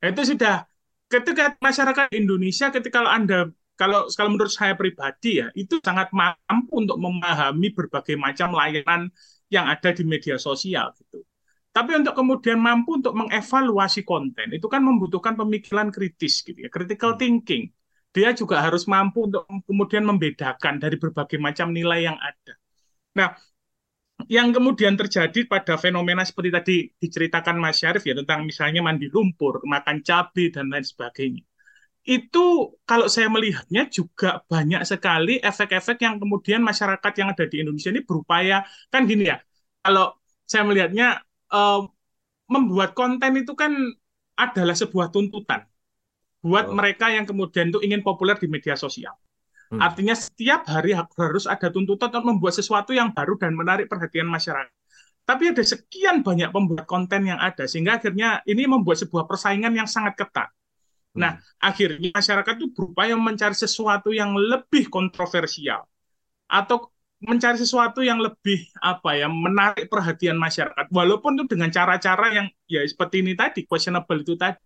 Nah, 0.00 0.08
itu 0.12 0.36
sudah 0.36 0.64
ketika 1.10 1.56
masyarakat 1.60 2.16
Indonesia 2.16 2.72
ketika 2.72 3.04
Anda 3.04 3.52
kalau 3.80 4.12
kalau 4.12 4.36
menurut 4.36 4.52
saya 4.52 4.76
pribadi 4.76 5.40
ya 5.40 5.48
itu 5.56 5.80
sangat 5.80 6.12
mampu 6.12 6.72
untuk 6.84 7.00
memahami 7.00 7.72
berbagai 7.72 8.20
macam 8.20 8.52
layanan 8.52 9.08
yang 9.48 9.64
ada 9.72 9.96
di 9.96 10.04
media 10.04 10.36
sosial 10.36 10.92
gitu. 11.00 11.24
Tapi 11.70 11.96
untuk 11.96 12.12
kemudian 12.18 12.58
mampu 12.60 13.00
untuk 13.00 13.16
mengevaluasi 13.16 14.04
konten 14.04 14.52
itu 14.52 14.66
kan 14.68 14.84
membutuhkan 14.84 15.38
pemikiran 15.38 15.88
kritis 15.88 16.44
gitu 16.44 16.66
ya, 16.66 16.68
critical 16.68 17.16
hmm. 17.16 17.20
thinking. 17.20 17.64
Dia 18.10 18.34
juga 18.34 18.58
harus 18.58 18.90
mampu 18.90 19.30
untuk 19.30 19.46
kemudian 19.70 20.02
membedakan 20.02 20.82
dari 20.82 20.98
berbagai 20.98 21.38
macam 21.38 21.70
nilai 21.70 22.10
yang 22.10 22.18
ada. 22.18 22.58
Nah, 23.14 23.38
yang 24.26 24.50
kemudian 24.50 24.98
terjadi 24.98 25.46
pada 25.46 25.78
fenomena 25.78 26.26
seperti 26.26 26.50
tadi 26.50 26.76
diceritakan 26.98 27.56
Mas 27.62 27.78
Syarif 27.78 28.02
ya 28.02 28.18
tentang 28.18 28.42
misalnya 28.44 28.82
mandi 28.82 29.06
lumpur, 29.06 29.62
makan 29.62 30.02
cabai 30.02 30.50
dan 30.50 30.74
lain 30.74 30.82
sebagainya. 30.82 31.46
Itu 32.00 32.76
kalau 32.88 33.06
saya 33.12 33.28
melihatnya 33.28 33.86
juga 33.92 34.40
banyak 34.48 34.82
sekali 34.88 35.36
efek-efek 35.38 36.00
yang 36.00 36.16
kemudian 36.16 36.64
masyarakat 36.64 37.12
yang 37.20 37.28
ada 37.32 37.44
di 37.44 37.60
Indonesia 37.60 37.92
ini 37.92 38.02
berupaya 38.02 38.64
kan 38.88 39.04
gini 39.04 39.28
ya. 39.28 39.36
Kalau 39.84 40.16
saya 40.48 40.64
melihatnya 40.64 41.20
uh, 41.52 41.84
membuat 42.50 42.96
konten 42.96 43.38
itu 43.38 43.52
kan 43.54 43.72
adalah 44.34 44.74
sebuah 44.74 45.12
tuntutan 45.12 45.68
buat 46.40 46.72
oh. 46.72 46.74
mereka 46.74 47.12
yang 47.12 47.28
kemudian 47.28 47.68
itu 47.68 47.84
ingin 47.84 48.00
populer 48.00 48.36
di 48.40 48.48
media 48.48 48.74
sosial. 48.74 49.12
Hmm. 49.70 49.78
Artinya 49.78 50.16
setiap 50.16 50.66
hari 50.66 50.96
harus 50.96 51.46
ada 51.46 51.70
tuntutan 51.70 52.10
untuk 52.10 52.26
membuat 52.26 52.58
sesuatu 52.58 52.90
yang 52.90 53.14
baru 53.14 53.38
dan 53.38 53.54
menarik 53.54 53.86
perhatian 53.86 54.26
masyarakat. 54.26 54.72
Tapi 55.22 55.54
ada 55.54 55.62
sekian 55.62 56.26
banyak 56.26 56.50
pembuat 56.50 56.90
konten 56.90 57.28
yang 57.28 57.38
ada 57.38 57.68
sehingga 57.70 58.02
akhirnya 58.02 58.42
ini 58.50 58.66
membuat 58.66 58.98
sebuah 58.98 59.30
persaingan 59.30 59.70
yang 59.78 59.86
sangat 59.86 60.18
ketat. 60.18 60.50
Hmm. 61.14 61.20
Nah, 61.22 61.32
akhirnya 61.58 62.10
masyarakat 62.14 62.54
itu 62.58 62.68
berupaya 62.76 63.14
mencari 63.18 63.56
sesuatu 63.56 64.14
yang 64.14 64.30
lebih 64.38 64.86
kontroversial 64.92 65.82
atau 66.46 66.90
mencari 67.20 67.60
sesuatu 67.60 68.00
yang 68.00 68.16
lebih 68.22 68.58
apa 68.80 69.12
ya 69.20 69.28
menarik 69.28 69.86
perhatian 69.92 70.40
masyarakat 70.40 70.88
walaupun 70.88 71.36
itu 71.36 71.44
dengan 71.52 71.68
cara-cara 71.68 72.32
yang 72.32 72.46
ya 72.64 72.80
seperti 72.88 73.20
ini 73.20 73.36
tadi 73.36 73.68
questionable 73.68 74.24
itu 74.24 74.34
tadi 74.40 74.56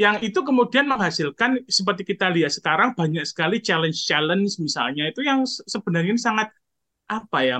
yang 0.00 0.16
itu 0.24 0.40
kemudian 0.40 0.88
menghasilkan 0.88 1.60
seperti 1.68 2.02
kita 2.08 2.32
lihat 2.32 2.52
sekarang 2.56 2.96
banyak 2.96 3.20
sekali 3.28 3.60
challenge-challenge 3.60 4.56
misalnya 4.64 5.12
itu 5.12 5.20
yang 5.20 5.44
sebenarnya 5.44 6.16
sangat 6.16 6.48
apa 7.04 7.38
ya 7.44 7.58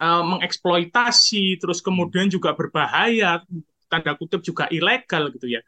uh, 0.00 0.22
mengeksploitasi 0.24 1.60
terus 1.60 1.80
kemudian 1.84 2.28
juga 2.28 2.52
berbahaya 2.56 3.42
tanda 3.90 4.12
kutip 4.16 4.40
juga 4.44 4.68
ilegal 4.72 5.28
gitu 5.36 5.46
ya 5.52 5.60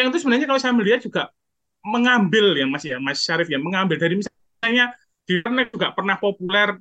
yang 0.00 0.08
itu 0.08 0.18
sebenarnya 0.24 0.46
kalau 0.48 0.60
saya 0.60 0.72
melihat 0.72 1.00
juga 1.04 1.22
mengambil 1.84 2.56
ya 2.56 2.66
Mas 2.68 2.84
ya 2.84 2.96
Mas 2.96 3.20
Syarif 3.20 3.48
ya 3.52 3.60
mengambil 3.60 3.96
dari 4.00 4.16
misalnya 4.16 4.96
di 5.28 5.40
internet 5.40 5.68
juga 5.72 5.92
pernah 5.92 6.16
populer 6.16 6.80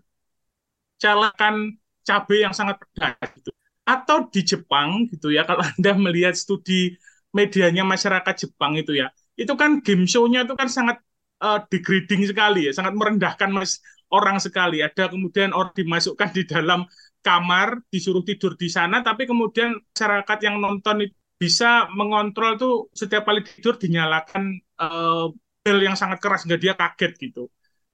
calakan 1.00 1.76
cabai 2.08 2.48
yang 2.48 2.56
sangat 2.56 2.80
pedas 2.80 3.30
gitu. 3.36 3.52
Atau 3.84 4.32
di 4.32 4.42
Jepang 4.48 5.08
gitu 5.12 5.32
ya 5.32 5.44
kalau 5.50 5.64
Anda 5.64 5.92
melihat 6.00 6.36
studi 6.36 6.96
medianya 7.36 7.84
masyarakat 7.86 8.48
Jepang 8.48 8.80
itu 8.80 8.96
ya 8.96 9.12
itu 9.40 9.54
kan 9.56 9.80
game 9.80 10.04
show-nya 10.04 10.44
itu 10.44 10.56
kan 10.58 10.68
sangat 10.68 11.00
uh, 11.40 11.64
degrading 11.72 12.28
sekali 12.28 12.68
ya 12.68 12.72
sangat 12.76 12.96
merendahkan 12.96 13.50
mas 13.52 13.80
orang 14.12 14.40
sekali. 14.42 14.82
Ada 14.84 15.12
kemudian 15.12 15.56
orang 15.56 15.72
dimasukkan 15.76 16.30
di 16.36 16.44
dalam 16.48 16.84
kamar 17.24 17.84
disuruh 17.92 18.24
tidur 18.24 18.56
di 18.56 18.68
sana 18.72 19.04
tapi 19.04 19.28
kemudian 19.28 19.76
masyarakat 19.76 20.38
yang 20.44 20.56
nonton 20.64 21.08
itu 21.08 21.16
bisa 21.42 21.88
mengontrol 21.96 22.52
tuh 22.60 22.74
setiap 22.92 23.24
kali 23.28 23.42
tidur 23.48 23.80
dinyalakan 23.80 24.44
uh, 24.84 25.32
bel 25.64 25.80
yang 25.88 25.96
sangat 25.96 26.20
keras 26.24 26.44
nggak 26.44 26.62
dia 26.62 26.74
kaget 26.76 27.14
gitu 27.16 27.48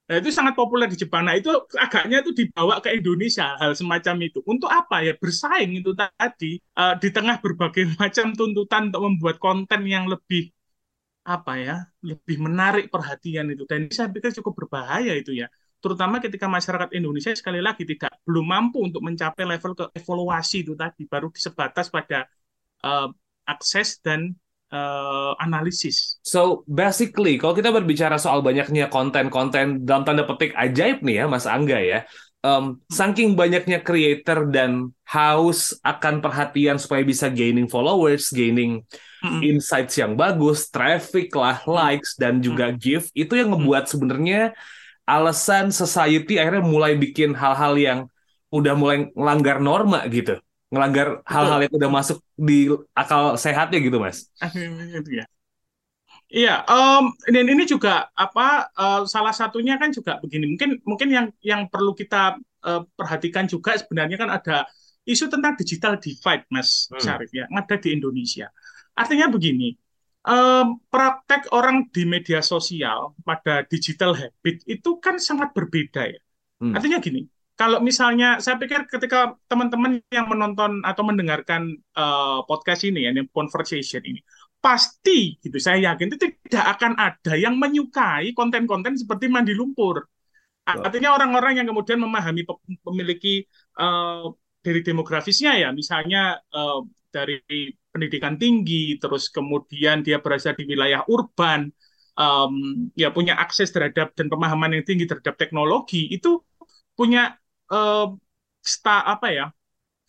Nah, 0.05 0.21
itu 0.21 0.29
sangat 0.29 0.53
populer 0.53 0.85
di 0.85 0.97
Jepang. 1.01 1.25
Nah, 1.25 1.33
itu 1.33 1.49
agaknya 1.73 2.21
itu 2.21 2.29
dibawa 2.29 2.77
ke 2.77 2.93
Indonesia 2.93 3.57
hal 3.57 3.73
semacam 3.73 4.15
itu. 4.29 4.37
Untuk 4.45 4.69
apa 4.69 5.01
ya? 5.01 5.17
Bersaing 5.17 5.81
itu 5.81 5.97
tadi 5.97 6.61
uh, 6.77 6.93
di 7.01 7.09
tengah 7.09 7.41
berbagai 7.41 7.89
macam 8.01 8.37
tuntutan 8.37 8.93
untuk 8.93 9.01
membuat 9.01 9.35
konten 9.41 9.81
yang 9.89 10.05
lebih 10.05 10.53
apa 11.25 11.53
ya? 11.57 11.75
lebih 12.05 12.37
menarik 12.37 12.93
perhatian 12.93 13.49
itu. 13.49 13.65
Dan 13.65 13.89
saya 13.89 14.13
pikir 14.13 14.29
cukup 14.37 14.53
berbahaya 14.65 15.17
itu 15.17 15.33
ya. 15.33 15.49
Terutama 15.81 16.21
ketika 16.21 16.45
masyarakat 16.45 16.89
Indonesia 16.93 17.33
sekali 17.33 17.57
lagi 17.61 17.81
tidak 17.89 18.13
belum 18.29 18.45
mampu 18.45 18.85
untuk 18.85 19.01
mencapai 19.01 19.41
level 19.45 19.73
ke 19.73 19.85
evaluasi 19.97 20.65
itu 20.65 20.73
tadi 20.77 21.09
baru 21.09 21.33
disebatas 21.33 21.89
pada 21.89 22.29
uh, 22.85 23.09
akses 23.45 24.01
dan 24.01 24.35
uh, 24.73 25.33
analisis. 25.39 26.19
So 26.25 26.65
basically, 26.67 27.39
kalau 27.39 27.53
kita 27.55 27.71
berbicara 27.71 28.19
soal 28.19 28.41
banyaknya 28.41 28.89
konten-konten 28.91 29.85
dalam 29.87 30.03
tanda 30.03 30.27
petik 30.27 30.51
ajaib 30.57 31.01
nih 31.05 31.23
ya, 31.23 31.25
Mas 31.29 31.45
Angga 31.47 31.79
ya, 31.79 32.03
um, 32.45 32.81
saking 32.91 33.33
banyaknya 33.33 33.81
creator 33.81 34.45
dan 34.49 34.93
haus 35.05 35.73
akan 35.81 36.21
perhatian 36.21 36.77
supaya 36.77 37.01
bisa 37.01 37.29
gaining 37.31 37.65
followers, 37.65 38.29
gaining 38.29 38.85
mm-hmm. 39.25 39.41
insights 39.41 39.97
yang 39.97 40.13
bagus, 40.13 40.69
traffic 40.69 41.33
lah, 41.33 41.61
likes 41.65 42.13
dan 42.17 42.41
juga 42.41 42.69
mm-hmm. 42.69 42.81
gift 42.81 43.09
itu 43.17 43.33
yang 43.33 43.53
ngebuat 43.53 43.89
sebenarnya 43.89 44.53
alasan 45.05 45.69
society 45.69 46.41
akhirnya 46.41 46.65
mulai 46.65 46.97
bikin 46.97 47.37
hal-hal 47.37 47.77
yang 47.77 47.99
udah 48.49 48.73
mulai 48.73 49.09
melanggar 49.13 49.61
norma 49.61 50.01
gitu 50.09 50.41
ngelanggar 50.75 51.23
hal-hal 51.23 51.59
yang 51.63 51.73
udah 51.79 51.91
masuk 51.91 52.17
di 52.35 52.67
akal 52.91 53.39
sehatnya 53.39 53.79
gitu 53.79 53.95
mas 54.03 54.27
itu 54.99 55.23
ya 55.23 55.25
Iya, 56.25 56.65
um, 56.65 57.13
dan 57.29 57.45
ini 57.45 57.69
juga 57.69 58.09
apa 58.17 58.67
uh, 58.73 59.05
salah 59.05 59.29
satunya 59.29 59.77
kan 59.77 59.93
juga 59.93 60.17
begini. 60.17 60.57
Mungkin 60.57 60.81
mungkin 60.81 61.09
yang 61.13 61.27
yang 61.39 61.69
perlu 61.69 61.93
kita 61.93 62.41
uh, 62.65 62.81
perhatikan 62.97 63.45
juga 63.45 63.77
sebenarnya 63.77 64.17
kan 64.17 64.29
ada 64.33 64.65
isu 65.05 65.29
tentang 65.29 65.53
digital 65.53 66.01
divide, 66.01 66.49
Mas 66.49 66.89
hmm. 66.89 66.97
Syarif 66.97 67.29
ya, 67.29 67.45
ada 67.45 67.75
di 67.77 67.93
Indonesia. 67.93 68.49
Artinya 68.97 69.29
begini, 69.29 69.77
um, 70.25 70.81
praktek 70.89 71.53
orang 71.53 71.87
di 71.93 72.09
media 72.09 72.41
sosial 72.41 73.13
pada 73.21 73.61
digital 73.69 74.17
habit 74.17 74.65
itu 74.65 74.97
kan 74.97 75.21
sangat 75.21 75.53
berbeda 75.53 76.09
ya. 76.09 76.21
Hmm. 76.57 76.73
Artinya 76.73 76.97
gini, 77.05 77.29
kalau 77.55 77.79
misalnya 77.79 78.43
saya 78.43 78.59
pikir 78.59 78.83
ketika 78.91 79.39
teman-teman 79.47 80.03
yang 80.11 80.27
menonton 80.27 80.83
atau 80.83 81.03
mendengarkan 81.07 81.71
uh, 81.95 82.43
podcast 82.43 82.83
ini 82.83 83.07
ya, 83.07 83.15
ini 83.15 83.23
conversation 83.31 84.03
ini, 84.03 84.19
pasti 84.59 85.39
gitu 85.39 85.55
saya 85.55 85.91
yakin 85.91 86.11
itu 86.11 86.35
tidak 86.47 86.65
akan 86.75 86.99
ada 86.99 87.33
yang 87.39 87.55
menyukai 87.55 88.35
konten-konten 88.35 88.99
seperti 88.99 89.31
mandi 89.31 89.55
lumpur. 89.55 90.03
Artinya 90.65 91.13
orang-orang 91.13 91.61
yang 91.61 91.67
kemudian 91.69 92.01
memahami 92.01 92.41
memiliki 92.89 93.45
uh, 93.77 94.33
dari 94.65 94.81
demografisnya 94.81 95.53
ya, 95.61 95.69
misalnya 95.69 96.41
uh, 96.49 96.81
dari 97.13 97.39
pendidikan 97.93 98.35
tinggi, 98.35 98.97
terus 98.97 99.29
kemudian 99.29 100.01
dia 100.01 100.17
berasal 100.19 100.57
di 100.57 100.65
wilayah 100.65 101.05
urban, 101.07 101.69
um, 102.17 102.89
ya 102.97 103.13
punya 103.13 103.37
akses 103.39 103.69
terhadap 103.71 104.11
dan 104.17 104.27
pemahaman 104.27 104.75
yang 104.75 104.83
tinggi 104.83 105.05
terhadap 105.05 105.37
teknologi, 105.37 106.09
itu 106.09 106.41
punya 106.97 107.37
uh, 107.71 108.13
sta 108.65 109.05
apa 109.05 109.27
ya 109.29 109.45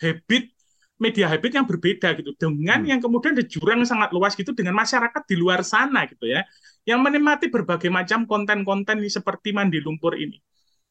habit 0.00 0.56
media 0.96 1.28
habit 1.28 1.52
yang 1.52 1.68
berbeda 1.68 2.16
gitu 2.16 2.32
dengan 2.40 2.80
hmm. 2.80 2.88
yang 2.96 3.00
kemudian 3.04 3.36
ada 3.36 3.44
jurang 3.44 3.84
sangat 3.84 4.16
luas 4.16 4.32
gitu 4.32 4.56
dengan 4.56 4.72
masyarakat 4.80 5.22
di 5.28 5.36
luar 5.36 5.60
sana 5.60 6.08
gitu 6.08 6.25
ya 6.25 6.40
yang 6.88 7.04
menikmati 7.04 7.52
berbagai 7.52 7.92
macam 7.92 8.25
konten-konten 8.25 9.02
seperti 9.10 9.50
mandi 9.52 9.82
lumpur 9.82 10.16
ini. 10.16 10.38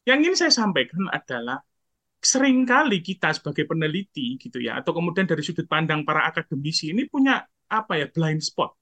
Yang 0.06 0.18
ingin 0.22 0.34
saya 0.36 0.52
sampaikan 0.54 1.10
adalah 1.10 1.58
sering 2.22 2.62
kali 2.68 3.02
kita 3.02 3.34
sebagai 3.34 3.66
peneliti 3.66 4.38
gitu 4.38 4.62
ya 4.62 4.78
atau 4.78 4.94
kemudian 4.94 5.26
dari 5.26 5.42
sudut 5.42 5.66
pandang 5.66 6.06
para 6.06 6.28
akademisi 6.28 6.94
ini 6.94 7.10
punya 7.10 7.42
apa 7.66 7.98
ya 7.98 8.06
blind 8.06 8.44
spot. 8.44 8.76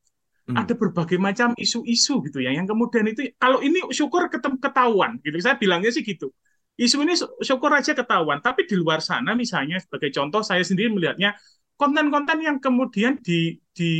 Hmm. 0.44 0.60
Ada 0.60 0.76
berbagai 0.76 1.16
macam 1.16 1.56
isu-isu 1.56 2.20
gitu 2.28 2.44
ya 2.44 2.52
yang 2.52 2.68
kemudian 2.68 3.08
itu 3.08 3.32
kalau 3.40 3.64
ini 3.64 3.80
syukur 3.96 4.28
ketahuan 4.28 5.16
gitu. 5.24 5.40
Saya 5.40 5.56
bilangnya 5.56 5.88
sih 5.88 6.04
gitu 6.04 6.34
isu 6.74 6.96
ini 7.06 7.14
syukur 7.42 7.70
aja 7.70 7.94
ketahuan. 7.94 8.42
Tapi 8.42 8.66
di 8.66 8.74
luar 8.74 8.98
sana 8.98 9.32
misalnya 9.38 9.78
sebagai 9.78 10.10
contoh 10.10 10.42
saya 10.42 10.62
sendiri 10.66 10.90
melihatnya 10.90 11.38
konten-konten 11.78 12.38
yang 12.42 12.56
kemudian 12.62 13.18
di, 13.22 13.58
di 13.74 13.92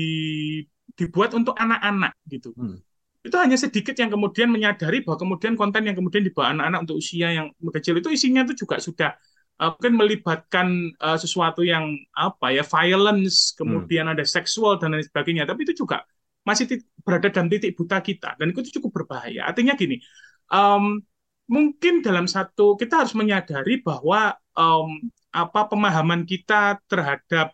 dibuat 0.94 1.34
untuk 1.34 1.58
anak-anak 1.58 2.14
gitu. 2.30 2.54
Hmm. 2.54 2.78
Itu 3.24 3.34
hanya 3.40 3.56
sedikit 3.56 3.96
yang 3.96 4.12
kemudian 4.12 4.52
menyadari 4.52 5.00
bahwa 5.02 5.16
kemudian 5.16 5.56
konten 5.56 5.82
yang 5.88 5.96
kemudian 5.96 6.22
dibawa 6.22 6.54
anak-anak 6.54 6.80
untuk 6.86 6.96
usia 7.00 7.32
yang 7.32 7.46
kecil 7.72 7.98
itu 7.98 8.12
isinya 8.12 8.44
itu 8.44 8.66
juga 8.66 8.78
sudah 8.78 9.16
uh, 9.58 9.74
mungkin 9.74 9.94
melibatkan 9.96 10.66
uh, 11.00 11.18
sesuatu 11.18 11.64
yang 11.64 11.94
apa 12.14 12.52
ya 12.54 12.62
violence, 12.62 13.56
kemudian 13.56 14.06
hmm. 14.06 14.14
ada 14.18 14.24
seksual 14.28 14.78
dan 14.78 14.94
lain 14.94 15.06
sebagainya. 15.06 15.48
Tapi 15.48 15.66
itu 15.66 15.82
juga 15.82 16.04
masih 16.44 16.68
berada 17.00 17.32
dalam 17.32 17.48
titik 17.48 17.72
buta 17.72 18.04
kita 18.04 18.36
dan 18.36 18.52
itu 18.52 18.76
cukup 18.78 19.02
berbahaya. 19.02 19.48
Artinya 19.48 19.72
gini, 19.74 19.96
um, 20.52 21.00
mungkin 21.44 22.00
dalam 22.00 22.24
satu 22.24 22.76
kita 22.80 23.04
harus 23.04 23.12
menyadari 23.12 23.80
bahwa 23.84 24.36
um, 24.56 24.96
apa 25.28 25.68
pemahaman 25.68 26.24
kita 26.24 26.80
terhadap 26.88 27.52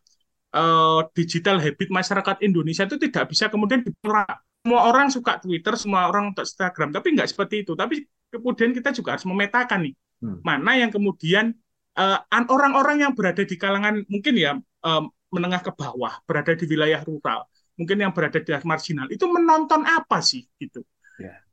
uh, 0.54 1.02
digital 1.16 1.59
habit 1.59 1.88
masyarakat 1.90 2.37
Indonesia 2.44 2.87
itu 2.87 2.99
tidak 3.00 3.32
bisa 3.35 3.50
kemudian 3.50 3.82
diperak. 3.82 4.42
Semua 4.61 4.92
orang 4.92 5.09
suka 5.09 5.40
Twitter, 5.40 5.73
semua 5.80 6.04
orang 6.04 6.37
untuk 6.37 6.44
Instagram, 6.44 6.92
tapi 6.92 7.16
nggak 7.16 7.32
seperti 7.32 7.64
itu. 7.64 7.73
Tapi 7.73 8.04
kemudian 8.28 8.76
kita 8.76 8.92
juga 8.92 9.16
harus 9.16 9.25
memetakan 9.25 9.88
nih 9.90 9.94
hmm. 10.23 10.38
mana 10.44 10.73
yang 10.76 10.92
kemudian 10.92 11.56
uh, 11.97 12.20
orang-orang 12.30 13.02
yang 13.02 13.12
berada 13.16 13.42
di 13.42 13.56
kalangan 13.56 14.04
mungkin 14.06 14.35
ya 14.37 14.61
um, 14.85 15.11
menengah 15.32 15.64
ke 15.64 15.73
bawah, 15.75 16.20
berada 16.28 16.52
di 16.54 16.68
wilayah 16.68 17.00
rural, 17.02 17.49
mungkin 17.75 17.97
yang 17.99 18.12
berada 18.14 18.38
di 18.38 18.50
marginal 18.62 19.09
itu 19.11 19.25
menonton 19.26 19.82
apa 19.82 20.23
sih 20.23 20.47
gitu. 20.61 20.85
Yeah 21.18 21.50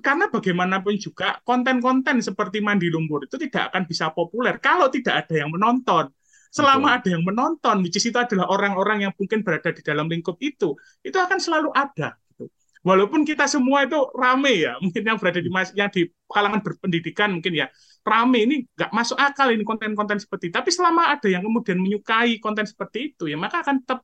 karena 0.00 0.32
bagaimanapun 0.32 0.96
juga 0.96 1.36
konten-konten 1.44 2.24
seperti 2.24 2.64
mandi 2.64 2.88
lumpur 2.88 3.28
itu 3.28 3.36
tidak 3.36 3.74
akan 3.74 3.84
bisa 3.84 4.08
populer 4.14 4.56
kalau 4.56 4.88
tidak 4.88 5.26
ada 5.26 5.44
yang 5.44 5.52
menonton. 5.52 6.08
Selama 6.50 6.98
Betul. 6.98 6.98
ada 6.98 7.08
yang 7.14 7.22
menonton, 7.22 7.76
which 7.86 7.94
is 7.94 8.02
itu 8.02 8.18
adalah 8.18 8.50
orang-orang 8.50 9.06
yang 9.06 9.12
mungkin 9.14 9.46
berada 9.46 9.70
di 9.70 9.86
dalam 9.86 10.10
lingkup 10.10 10.34
itu, 10.42 10.74
itu 11.06 11.14
akan 11.14 11.38
selalu 11.38 11.70
ada. 11.70 12.18
Gitu. 12.26 12.50
Walaupun 12.82 13.22
kita 13.22 13.46
semua 13.46 13.86
itu 13.86 13.94
rame 14.18 14.66
ya, 14.66 14.74
mungkin 14.82 15.02
yang 15.06 15.14
berada 15.14 15.38
di 15.38 15.46
yang 15.78 15.90
di 15.94 16.10
kalangan 16.26 16.58
berpendidikan 16.58 17.30
mungkin 17.38 17.54
ya 17.54 17.70
rame 18.02 18.38
ini 18.50 18.66
nggak 18.66 18.90
masuk 18.90 19.14
akal 19.14 19.46
ini 19.54 19.62
konten-konten 19.62 20.18
seperti 20.18 20.50
itu. 20.50 20.54
Tapi 20.58 20.70
selama 20.74 21.14
ada 21.14 21.28
yang 21.30 21.46
kemudian 21.46 21.78
menyukai 21.78 22.42
konten 22.42 22.66
seperti 22.66 23.14
itu, 23.14 23.30
ya 23.30 23.38
maka 23.38 23.62
akan 23.62 23.86
tetap 23.86 24.02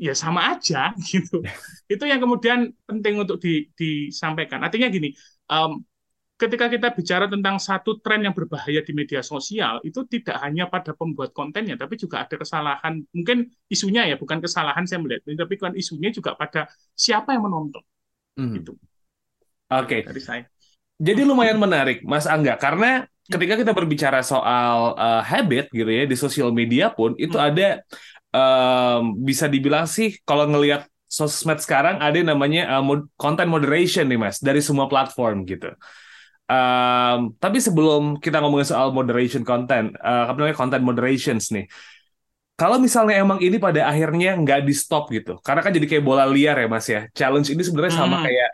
ya 0.00 0.16
sama 0.16 0.56
aja 0.56 0.96
gitu. 1.12 1.44
itu 1.84 2.04
yang 2.08 2.16
kemudian 2.24 2.72
penting 2.88 3.20
untuk 3.20 3.36
di, 3.36 3.68
disampaikan. 3.76 4.64
Artinya 4.64 4.88
gini, 4.88 5.12
um, 5.52 5.84
ketika 6.40 6.72
kita 6.72 6.88
bicara 6.96 7.28
tentang 7.28 7.60
satu 7.60 8.00
tren 8.00 8.24
yang 8.24 8.32
berbahaya 8.32 8.80
di 8.80 8.96
media 8.96 9.20
sosial, 9.20 9.84
itu 9.84 10.08
tidak 10.08 10.40
hanya 10.40 10.72
pada 10.72 10.96
pembuat 10.96 11.36
kontennya, 11.36 11.76
tapi 11.76 12.00
juga 12.00 12.24
ada 12.24 12.32
kesalahan, 12.40 13.04
mungkin 13.12 13.52
isunya 13.68 14.08
ya, 14.08 14.16
bukan 14.16 14.40
kesalahan 14.40 14.88
saya 14.88 15.04
melihat, 15.04 15.28
tapi 15.28 15.60
kan 15.60 15.76
isunya 15.76 16.08
juga 16.08 16.32
pada 16.32 16.64
siapa 16.96 17.36
yang 17.36 17.44
menonton. 17.44 17.84
Hmm. 18.40 18.56
Gitu. 18.56 18.72
Oke. 19.68 20.00
Okay. 20.00 20.00
Dari 20.08 20.22
saya. 20.24 20.42
Jadi 21.00 21.24
lumayan 21.24 21.60
menarik, 21.60 22.04
Mas 22.04 22.24
Angga, 22.28 22.56
karena 22.56 23.04
ketika 23.30 23.54
kita 23.56 23.72
berbicara 23.72 24.20
soal 24.26 24.98
uh, 24.98 25.22
habit 25.22 25.70
gitu 25.70 25.86
ya 25.86 26.04
di 26.04 26.16
sosial 26.18 26.50
media 26.50 26.90
pun 26.90 27.14
itu 27.14 27.38
hmm. 27.38 27.46
ada 27.46 27.68
um, 28.34 29.14
bisa 29.20 29.46
dibilang 29.50 29.86
sih 29.86 30.18
kalau 30.22 30.46
ngelihat 30.48 30.86
sosmed 31.10 31.58
sekarang 31.58 31.98
ada 31.98 32.14
yang 32.14 32.30
namanya 32.30 32.78
uh, 32.78 32.82
mod 32.82 33.10
content 33.18 33.50
moderation 33.50 34.06
nih 34.06 34.18
mas 34.18 34.38
dari 34.38 34.62
semua 34.62 34.86
platform 34.86 35.42
gitu. 35.42 35.74
Um, 36.50 37.34
tapi 37.38 37.62
sebelum 37.62 38.18
kita 38.18 38.42
ngomongin 38.42 38.66
soal 38.66 38.90
moderation 38.90 39.46
content, 39.46 39.94
uh, 40.02 40.30
apa 40.30 40.34
namanya 40.38 40.58
content 40.58 40.82
moderations 40.82 41.54
nih, 41.54 41.70
kalau 42.58 42.78
misalnya 42.78 43.22
emang 43.22 43.38
ini 43.38 43.58
pada 43.58 43.86
akhirnya 43.86 44.34
nggak 44.38 44.66
di 44.66 44.74
stop 44.74 45.14
gitu, 45.14 45.38
karena 45.46 45.62
kan 45.62 45.70
jadi 45.70 45.86
kayak 45.86 46.02
bola 46.06 46.26
liar 46.26 46.58
ya 46.58 46.66
mas 46.66 46.86
ya. 46.90 47.06
Challenge 47.14 47.46
ini 47.50 47.62
sebenarnya 47.62 47.94
sama 47.94 48.18
hmm. 48.18 48.24
kayak 48.26 48.50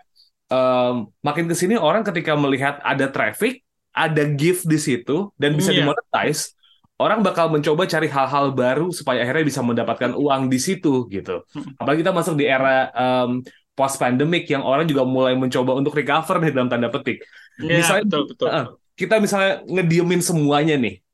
um, 0.53 0.95
makin 1.21 1.45
ke 1.49 1.57
sini 1.57 1.77
orang 1.77 2.05
ketika 2.05 2.37
melihat 2.37 2.81
ada 2.85 3.09
traffic, 3.09 3.65
ada 3.93 4.25
gift 4.33 4.65
di 4.65 4.77
situ 4.81 5.33
dan 5.37 5.57
bisa 5.57 5.73
yeah. 5.73 5.85
dimonetize, 5.85 6.56
orang 6.97 7.21
bakal 7.21 7.53
mencoba 7.53 7.85
cari 7.85 8.09
hal-hal 8.09 8.57
baru 8.57 8.89
supaya 8.89 9.21
akhirnya 9.21 9.45
bisa 9.45 9.61
mendapatkan 9.61 10.17
uang 10.17 10.49
di 10.49 10.59
situ 10.61 11.05
gitu. 11.13 11.45
Hmm. 11.53 11.77
Apalagi 11.77 12.01
kita 12.01 12.13
masuk 12.17 12.35
di 12.41 12.45
era 12.49 12.89
um, 12.97 13.45
post 13.77 14.01
pandemic 14.01 14.49
yang 14.49 14.65
orang 14.65 14.89
juga 14.89 15.05
mulai 15.05 15.37
mencoba 15.37 15.77
untuk 15.77 15.93
recover 15.93 16.41
nih 16.41 16.53
dalam 16.57 16.73
tanda 16.73 16.89
petik. 16.89 17.21
Yeah, 17.61 17.85
misalnya 17.85 18.05
betul, 18.09 18.23
betul. 18.33 18.49
Uh, 18.49 18.67
kita 18.97 19.15
misalnya 19.21 19.53
ngediemin 19.69 20.25
semuanya 20.25 20.77
nih. 20.81 21.05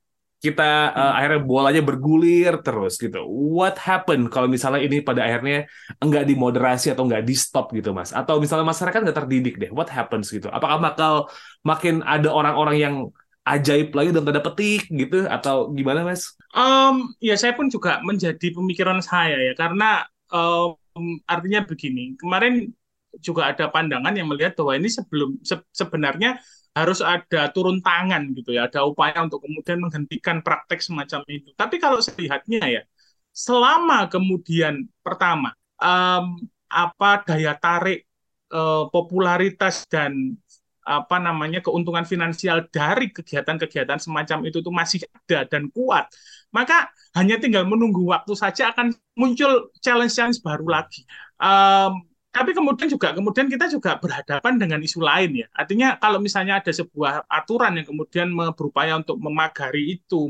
Kita 0.42 0.90
uh, 0.90 1.14
akhirnya 1.18 1.42
bolanya 1.46 1.82
bergulir 1.86 2.66
terus 2.66 2.98
gitu. 2.98 3.22
What 3.30 3.78
happened 3.78 4.26
kalau 4.26 4.50
misalnya 4.50 4.82
ini 4.82 4.98
pada 4.98 5.22
akhirnya 5.22 5.70
enggak 6.02 6.26
dimoderasi 6.26 6.90
atau 6.90 7.06
enggak 7.06 7.22
di 7.22 7.34
stop 7.38 7.70
gitu, 7.70 7.94
Mas? 7.94 8.10
Atau 8.10 8.42
misalnya 8.42 8.66
masyarakat 8.66 9.06
nggak 9.06 9.18
terdidik 9.22 9.54
deh. 9.62 9.70
What 9.70 9.86
happens 9.90 10.34
gitu? 10.34 10.50
Apakah 10.50 10.82
bakal 10.82 11.30
makin 11.62 12.02
ada 12.02 12.26
orang-orang 12.34 12.74
yang 12.78 12.94
ajaib 13.42 13.90
lagi 13.90 14.14
dalam 14.14 14.26
tanda 14.28 14.42
petik 14.42 14.86
gitu 14.86 15.26
atau 15.26 15.74
gimana 15.74 16.06
mas? 16.06 16.38
Um, 16.54 17.10
ya 17.18 17.34
saya 17.34 17.56
pun 17.58 17.66
juga 17.66 17.98
menjadi 18.06 18.54
pemikiran 18.54 19.02
saya 19.02 19.38
ya 19.40 19.52
karena 19.58 20.06
um, 20.30 20.78
artinya 21.26 21.66
begini 21.66 22.14
kemarin 22.20 22.70
juga 23.20 23.52
ada 23.52 23.68
pandangan 23.68 24.14
yang 24.16 24.30
melihat 24.30 24.56
bahwa 24.56 24.72
ini 24.78 24.88
sebelum 24.88 25.36
se 25.44 25.60
sebenarnya 25.74 26.40
harus 26.72 27.04
ada 27.04 27.52
turun 27.52 27.84
tangan 27.84 28.32
gitu 28.32 28.56
ya, 28.56 28.64
ada 28.64 28.88
upaya 28.88 29.20
untuk 29.20 29.44
kemudian 29.44 29.76
menghentikan 29.76 30.40
praktek 30.40 30.80
semacam 30.80 31.20
itu. 31.28 31.52
Tapi 31.52 31.76
kalau 31.76 32.00
saya 32.00 32.16
lihatnya 32.16 32.64
ya, 32.64 32.82
selama 33.32 34.08
kemudian 34.08 34.88
pertama 35.04 35.52
um, 35.76 36.40
apa 36.72 37.28
daya 37.28 37.52
tarik 37.60 38.08
uh, 38.56 38.88
popularitas 38.88 39.84
dan 39.84 40.40
apa 40.82 41.16
namanya 41.22 41.62
keuntungan 41.62 42.02
finansial 42.02 42.66
dari 42.74 43.14
kegiatan-kegiatan 43.14 44.02
semacam 44.02 44.38
itu 44.50 44.58
tuh 44.58 44.74
masih 44.74 45.06
ada 45.06 45.46
dan 45.46 45.70
kuat, 45.70 46.10
maka 46.50 46.90
hanya 47.14 47.38
tinggal 47.38 47.62
menunggu 47.64 48.02
waktu 48.10 48.34
saja 48.34 48.74
akan 48.74 48.90
muncul 49.14 49.70
challenge-challenge 49.78 50.42
baru 50.42 50.66
lagi. 50.66 51.06
Um, 51.38 52.02
tapi 52.32 52.56
kemudian 52.56 52.88
juga 52.88 53.12
kemudian 53.12 53.46
kita 53.52 53.68
juga 53.68 54.00
berhadapan 54.00 54.56
dengan 54.56 54.80
isu 54.80 55.04
lain 55.04 55.44
ya. 55.44 55.46
Artinya 55.52 56.00
kalau 56.00 56.16
misalnya 56.16 56.64
ada 56.64 56.72
sebuah 56.72 57.28
aturan 57.28 57.76
yang 57.76 57.86
kemudian 57.86 58.32
berupaya 58.56 58.96
untuk 58.96 59.20
memagari 59.20 60.00
itu, 60.00 60.26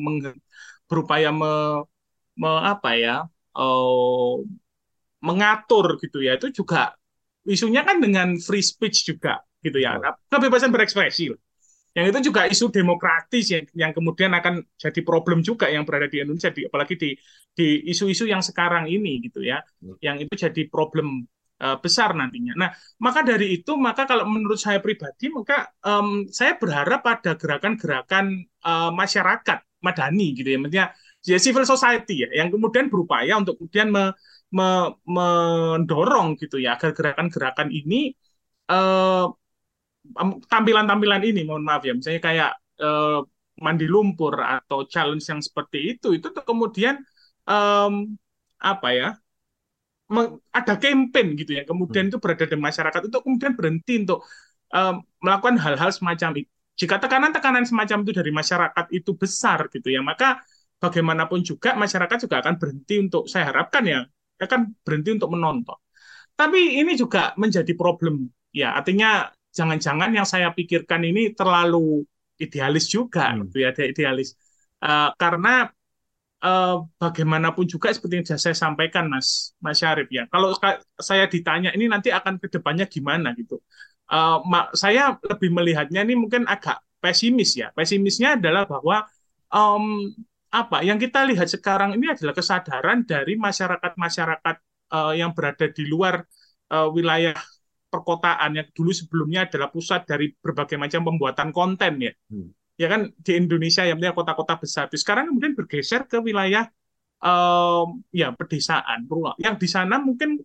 berupaya 0.91 1.31
me, 1.31 1.87
me, 2.35 2.51
apa 2.73 2.91
ya, 2.99 3.17
uh, 3.55 4.35
mengatur 5.23 5.97
gitu 6.03 6.19
ya, 6.27 6.35
itu 6.35 6.51
juga 6.51 6.99
isunya 7.47 7.87
kan 7.87 8.03
dengan 8.03 8.35
free 8.38 8.62
speech 8.62 9.07
juga 9.07 9.38
gitu 9.62 9.79
ya, 9.79 9.96
kebebasan 10.29 10.75
berekspresi. 10.75 11.33
Yang 11.92 12.07
itu 12.09 12.18
juga 12.33 12.48
isu 12.48 12.72
demokratis 12.72 13.53
yang, 13.53 13.64
yang 13.77 13.92
kemudian 13.92 14.33
akan 14.33 14.64
jadi 14.81 15.01
problem 15.05 15.44
juga 15.44 15.68
yang 15.68 15.85
berada 15.85 16.09
di 16.09 16.25
Indonesia, 16.25 16.48
di, 16.48 16.64
apalagi 16.64 16.96
di 16.96 17.12
di 17.53 17.85
isu-isu 17.92 18.25
yang 18.25 18.40
sekarang 18.40 18.88
ini 18.88 19.20
gitu 19.20 19.44
ya, 19.44 19.61
yang 20.01 20.16
itu 20.16 20.33
jadi 20.33 20.72
problem 20.72 21.29
uh, 21.61 21.77
besar 21.85 22.16
nantinya. 22.16 22.57
Nah, 22.57 22.72
maka 22.96 23.20
dari 23.20 23.61
itu, 23.61 23.77
maka 23.77 24.09
kalau 24.09 24.25
menurut 24.25 24.57
saya 24.57 24.81
pribadi, 24.81 25.29
maka 25.29 25.68
um, 25.85 26.25
saya 26.33 26.57
berharap 26.57 27.05
pada 27.05 27.37
gerakan-gerakan 27.37 28.40
uh, 28.64 28.88
masyarakat 28.88 29.61
madani 29.85 30.33
gitu 30.33 30.48
ya, 30.48 30.59
maksudnya 30.64 30.87
ya 31.29 31.37
civil 31.37 31.68
society 31.68 32.25
ya, 32.25 32.29
yang 32.40 32.48
kemudian 32.48 32.88
berupaya 32.88 33.37
untuk 33.37 33.61
kemudian 33.61 33.92
me, 33.92 34.16
me, 34.48 34.96
mendorong 35.05 36.40
gitu 36.40 36.57
ya 36.57 36.81
agar 36.81 36.96
gerakan-gerakan 36.96 37.68
ini 37.68 38.16
uh, 38.72 39.29
tampilan-tampilan 40.51 41.23
ini, 41.23 41.47
mohon 41.47 41.65
maaf 41.65 41.83
ya, 41.87 41.95
misalnya 41.95 42.23
kayak 42.23 42.51
uh, 42.83 43.23
mandi 43.62 43.87
lumpur 43.87 44.41
atau 44.43 44.85
challenge 44.91 45.25
yang 45.31 45.41
seperti 45.41 45.97
itu, 45.97 46.17
itu 46.19 46.27
tuh 46.35 46.45
kemudian 46.45 46.99
um, 47.47 48.15
apa 48.59 48.88
ya 48.95 49.09
ada 50.53 50.75
campaign 50.77 51.38
gitu 51.41 51.57
ya. 51.57 51.62
Kemudian 51.65 52.07
hmm. 52.07 52.11
itu 52.12 52.19
berada 52.21 52.45
di 52.45 52.59
masyarakat 52.59 53.01
untuk 53.09 53.21
kemudian 53.25 53.53
berhenti 53.57 53.95
untuk 54.05 54.27
um, 54.75 55.01
melakukan 55.25 55.57
hal-hal 55.57 55.91
semacam 55.95 56.45
itu 56.45 56.51
jika 56.73 56.97
tekanan-tekanan 56.97 57.69
semacam 57.69 58.01
itu 58.01 58.12
dari 58.17 58.33
masyarakat 58.33 58.87
itu 58.97 59.12
besar 59.12 59.69
gitu 59.69 59.93
ya 59.93 60.01
maka 60.01 60.41
bagaimanapun 60.81 61.45
juga 61.45 61.77
masyarakat 61.77 62.27
juga 62.27 62.41
akan 62.43 62.55
berhenti 62.57 62.95
untuk 62.99 63.29
saya 63.29 63.53
harapkan 63.53 63.85
ya 63.85 64.01
akan 64.43 64.75
berhenti 64.83 65.15
untuk 65.15 65.31
menonton. 65.31 65.79
Tapi 66.35 66.83
ini 66.83 66.99
juga 66.99 67.31
menjadi 67.38 67.71
problem 67.79 68.27
ya. 68.51 68.75
Artinya 68.75 69.31
jangan-jangan 69.53 70.11
yang 70.17 70.27
saya 70.27 70.51
pikirkan 70.53 71.05
ini 71.05 71.37
terlalu 71.37 72.03
idealis 72.41 72.88
juga 72.88 73.31
hmm. 73.31 73.49
gitu 73.49 73.57
ya 73.62 73.71
idealis 73.77 74.35
uh, 74.83 75.15
karena 75.15 75.71
uh, 76.43 76.85
bagaimanapun 76.99 77.65
juga 77.71 77.95
seperti 77.95 78.21
yang 78.21 78.27
saya 78.27 78.57
sampaikan 78.59 79.07
Mas 79.07 79.55
Mas 79.62 79.79
Syarif 79.79 80.11
ya. 80.11 80.27
Kalau 80.29 80.53
saya 80.99 81.25
ditanya 81.31 81.71
ini 81.73 81.87
nanti 81.87 82.11
akan 82.11 82.37
ke 82.43 82.51
depannya 82.51 82.85
gimana 82.91 83.33
gitu. 83.38 83.62
Uh, 84.11 84.43
saya 84.77 85.17
lebih 85.25 85.49
melihatnya 85.55 86.05
ini 86.05 86.19
mungkin 86.19 86.45
agak 86.45 86.83
pesimis 86.99 87.57
ya. 87.57 87.71
Pesimisnya 87.73 88.37
adalah 88.37 88.69
bahwa 88.69 89.07
um, 89.49 90.12
apa 90.53 90.85
yang 90.85 91.01
kita 91.01 91.25
lihat 91.25 91.49
sekarang 91.49 91.97
ini 91.97 92.12
adalah 92.12 92.37
kesadaran 92.37 93.09
dari 93.09 93.41
masyarakat-masyarakat 93.41 94.57
uh, 94.93 95.17
yang 95.17 95.33
berada 95.33 95.65
di 95.73 95.88
luar 95.88 96.29
uh, 96.69 96.93
wilayah 96.93 97.33
perkotaan 97.92 98.57
yang 98.57 98.68
dulu 98.72 98.88
sebelumnya 98.96 99.44
adalah 99.44 99.68
pusat 99.68 100.09
dari 100.09 100.33
berbagai 100.33 100.81
macam 100.81 101.05
pembuatan 101.05 101.52
konten 101.52 101.92
ya. 102.00 102.12
Hmm 102.33 102.48
ya 102.83 102.88
kan 102.88 103.12
di 103.14 103.33
Indonesia 103.37 103.87
yang 103.87 104.00
punya 104.00 104.14
kota-kota 104.16 104.55
besar. 104.59 104.85
Sekarang 104.92 105.31
kemudian 105.31 105.55
bergeser 105.55 106.09
ke 106.09 106.18
wilayah 106.18 106.68
um, 107.22 108.02
ya 108.11 108.33
pedesaan, 108.33 109.07
rural. 109.07 109.37
Yang 109.38 109.57
di 109.62 109.68
sana 109.68 110.00
mungkin 110.00 110.40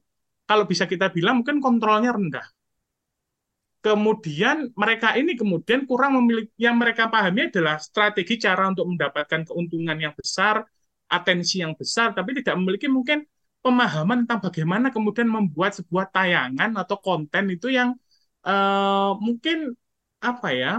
kalau 0.47 0.69
bisa 0.69 0.88
kita 0.88 1.12
bilang 1.12 1.43
mungkin 1.43 1.60
kontrolnya 1.63 2.13
rendah. 2.13 2.45
Kemudian 3.81 4.73
mereka 4.75 5.15
ini 5.15 5.38
kemudian 5.38 5.88
kurang 5.88 6.19
memiliki 6.19 6.51
yang 6.60 6.75
mereka 6.75 7.07
pahami 7.07 7.47
adalah 7.47 7.79
strategi 7.79 8.36
cara 8.41 8.67
untuk 8.67 8.89
mendapatkan 8.89 9.47
keuntungan 9.47 9.95
yang 9.95 10.12
besar, 10.17 10.65
atensi 11.07 11.63
yang 11.63 11.71
besar, 11.77 12.12
tapi 12.12 12.36
tidak 12.41 12.57
memiliki 12.60 12.91
mungkin 12.91 13.23
pemahaman 13.67 14.23
tentang 14.23 14.39
bagaimana 14.47 14.88
kemudian 14.95 15.27
membuat 15.27 15.75
sebuah 15.75 16.08
tayangan 16.15 16.71
atau 16.80 16.95
konten 17.03 17.51
itu 17.51 17.67
yang 17.67 17.99
uh, 18.47 19.12
mungkin 19.19 19.75
apa 20.23 20.47
ya 20.56 20.73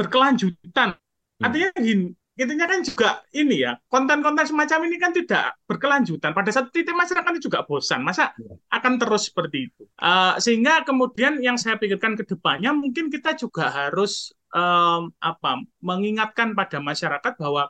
berkelanjutan. 0.00 0.96
Hmm. 0.96 1.44
Artinya 1.44 1.68
gini, 1.76 2.16
intinya 2.40 2.64
kan 2.64 2.80
juga 2.80 3.20
ini 3.36 3.60
ya 3.68 3.76
konten-konten 3.92 4.48
semacam 4.48 4.88
ini 4.88 4.96
kan 4.96 5.12
tidak 5.12 5.60
berkelanjutan 5.68 6.32
pada 6.32 6.48
satu 6.48 6.72
titik 6.72 6.96
masyarakat 6.96 7.28
juga 7.36 7.68
bosan 7.68 8.00
masa 8.00 8.32
ya. 8.40 8.56
akan 8.72 8.96
terus 8.96 9.28
seperti 9.28 9.68
itu 9.68 9.84
uh, 10.00 10.40
sehingga 10.40 10.80
kemudian 10.88 11.44
yang 11.44 11.60
saya 11.60 11.76
pikirkan 11.76 12.16
ke 12.16 12.24
depannya 12.24 12.72
mungkin 12.72 13.12
kita 13.12 13.36
juga 13.36 13.68
harus 13.68 14.32
um, 14.56 15.12
apa 15.20 15.60
mengingatkan 15.84 16.56
pada 16.56 16.80
masyarakat 16.80 17.32
bahwa 17.36 17.68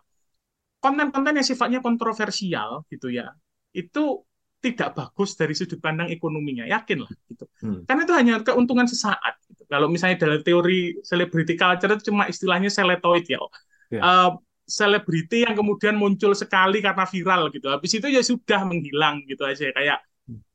konten-konten 0.79 1.43
yang 1.43 1.47
sifatnya 1.47 1.83
kontroversial 1.83 2.87
gitu 2.95 3.11
ya 3.11 3.35
itu 3.75 4.25
tidak 4.61 4.93
bagus 4.93 5.33
dari 5.41 5.57
sudut 5.57 5.81
pandang 5.81 6.13
ekonominya 6.13 6.69
yakin 6.69 7.09
lah 7.09 7.13
gitu 7.33 7.49
hmm. 7.65 7.89
karena 7.89 8.03
itu 8.05 8.15
hanya 8.15 8.35
keuntungan 8.45 8.85
sesaat 8.85 9.41
gitu. 9.49 9.65
kalau 9.65 9.89
misalnya 9.89 10.21
dalam 10.21 10.45
teori 10.45 11.01
celebrity 11.01 11.57
culture 11.57 11.89
itu 11.97 12.13
cuma 12.13 12.29
istilahnya 12.29 12.69
seletoid 12.69 13.25
ya 13.25 13.41
yeah. 13.41 13.49
Ya. 13.91 14.01
uh, 14.05 14.31
selebriti 14.71 15.43
yang 15.43 15.59
kemudian 15.59 15.99
muncul 15.99 16.31
sekali 16.33 16.79
karena 16.79 17.03
viral 17.03 17.51
gitu. 17.51 17.67
Habis 17.67 17.99
itu 17.99 18.07
ya 18.07 18.23
sudah 18.23 18.63
menghilang 18.63 19.27
gitu 19.27 19.43
aja 19.43 19.67
kayak 19.75 19.99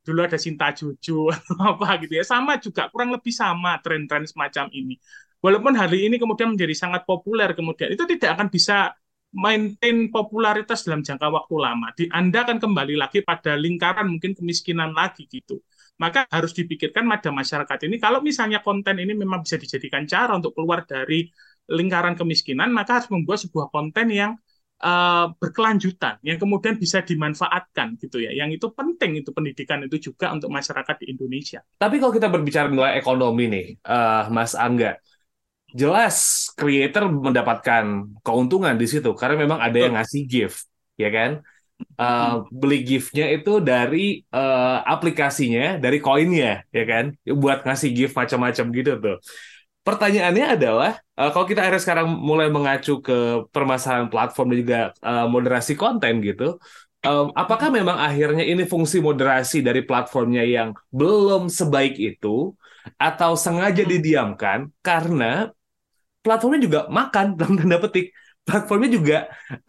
dulu 0.08 0.24
ada 0.24 0.40
Sinta 0.40 0.72
Jojo 0.72 1.30
atau 1.36 1.60
apa 1.60 2.00
gitu 2.02 2.16
ya. 2.16 2.24
Sama 2.24 2.58
juga 2.64 2.88
kurang 2.90 3.12
lebih 3.12 3.36
sama 3.36 3.78
tren-tren 3.84 4.24
semacam 4.24 4.72
ini. 4.72 4.96
Walaupun 5.44 5.76
hari 5.78 6.08
ini 6.10 6.18
kemudian 6.18 6.56
menjadi 6.56 6.74
sangat 6.74 7.06
populer 7.06 7.52
kemudian 7.54 7.94
itu 7.94 8.02
tidak 8.08 8.40
akan 8.40 8.48
bisa 8.50 8.96
maintain 9.36 10.08
popularitas 10.08 10.88
dalam 10.88 11.04
jangka 11.04 11.28
waktu 11.28 11.56
lama. 11.60 11.92
Di 11.92 12.08
Anda 12.08 12.48
akan 12.48 12.58
kembali 12.64 12.96
lagi 12.96 13.20
pada 13.22 13.60
lingkaran 13.60 14.08
mungkin 14.08 14.32
kemiskinan 14.32 14.96
lagi 14.96 15.28
gitu. 15.28 15.60
Maka 16.00 16.28
harus 16.32 16.52
dipikirkan 16.56 17.08
pada 17.08 17.32
masyarakat 17.32 17.88
ini 17.88 18.00
kalau 18.00 18.20
misalnya 18.20 18.60
konten 18.64 19.00
ini 19.00 19.16
memang 19.16 19.44
bisa 19.44 19.60
dijadikan 19.60 20.08
cara 20.08 20.36
untuk 20.36 20.56
keluar 20.56 20.84
dari 20.88 21.28
lingkaran 21.68 22.16
kemiskinan, 22.16 22.72
maka 22.72 23.00
harus 23.00 23.10
membuat 23.12 23.44
sebuah 23.44 23.68
konten 23.72 24.12
yang 24.12 24.32
uh, 24.84 25.32
berkelanjutan, 25.40 26.20
yang 26.22 26.38
kemudian 26.38 26.76
bisa 26.76 27.02
dimanfaatkan 27.02 27.96
gitu 28.00 28.22
ya. 28.24 28.32
Yang 28.36 28.60
itu 28.62 28.68
penting 28.76 29.12
itu 29.24 29.30
pendidikan 29.32 29.84
itu 29.88 30.12
juga 30.12 30.32
untuk 30.36 30.52
masyarakat 30.52 30.96
di 31.04 31.06
Indonesia. 31.16 31.64
Tapi 31.80 31.96
kalau 32.00 32.14
kita 32.14 32.28
berbicara 32.28 32.68
nilai 32.68 33.00
ekonomi 33.00 33.46
nih, 33.48 33.66
uh, 33.88 34.30
Mas 34.32 34.54
Angga, 34.54 35.00
jelas 35.76 36.48
creator 36.56 37.12
mendapatkan 37.12 38.08
keuntungan 38.24 38.80
di 38.80 38.88
situ 38.88 39.12
karena 39.20 39.36
memang 39.44 39.60
ada 39.60 39.76
yang 39.76 39.94
ngasih 40.00 40.24
gift, 40.24 40.72
ya 40.96 41.12
kan? 41.12 41.44
Uh, 42.00 42.48
beli 42.56 42.88
giftnya 42.88 43.28
itu 43.36 43.60
dari 43.60 44.24
uh, 44.32 44.80
aplikasinya, 44.88 45.76
dari 45.76 46.00
koinnya, 46.00 46.64
ya 46.72 46.84
kan? 46.88 47.12
Buat 47.28 47.68
ngasih 47.68 47.92
gift 47.92 48.16
macam-macam 48.16 48.66
gitu 48.72 48.92
tuh 48.96 49.18
pertanyaannya 49.86 50.46
adalah 50.58 50.92
uh, 51.14 51.30
kalau 51.30 51.46
kita 51.46 51.62
akhirnya 51.62 51.84
sekarang 51.86 52.10
mulai 52.10 52.50
mengacu 52.50 53.00
ke 53.06 53.46
permasalahan 53.54 54.10
platform 54.10 54.48
dan 54.52 54.58
juga 54.58 54.80
uh, 55.06 55.30
moderasi 55.30 55.78
konten 55.78 56.26
gitu, 56.26 56.58
um, 57.06 57.30
apakah 57.38 57.70
memang 57.70 58.02
akhirnya 58.02 58.42
ini 58.42 58.66
fungsi 58.66 58.98
moderasi 59.00 59.62
dari 59.62 59.86
platformnya 59.86 60.42
yang 60.42 60.74
belum 60.90 61.48
sebaik 61.48 62.02
itu 62.02 62.58
atau 62.98 63.38
sengaja 63.38 63.86
didiamkan 63.86 64.74
karena 64.82 65.54
platformnya 66.26 66.62
juga 66.66 66.80
makan 66.90 67.26
dalam 67.40 67.54
tanda 67.62 67.78
petik 67.78 68.10
platformnya 68.46 68.90
juga 68.94 69.18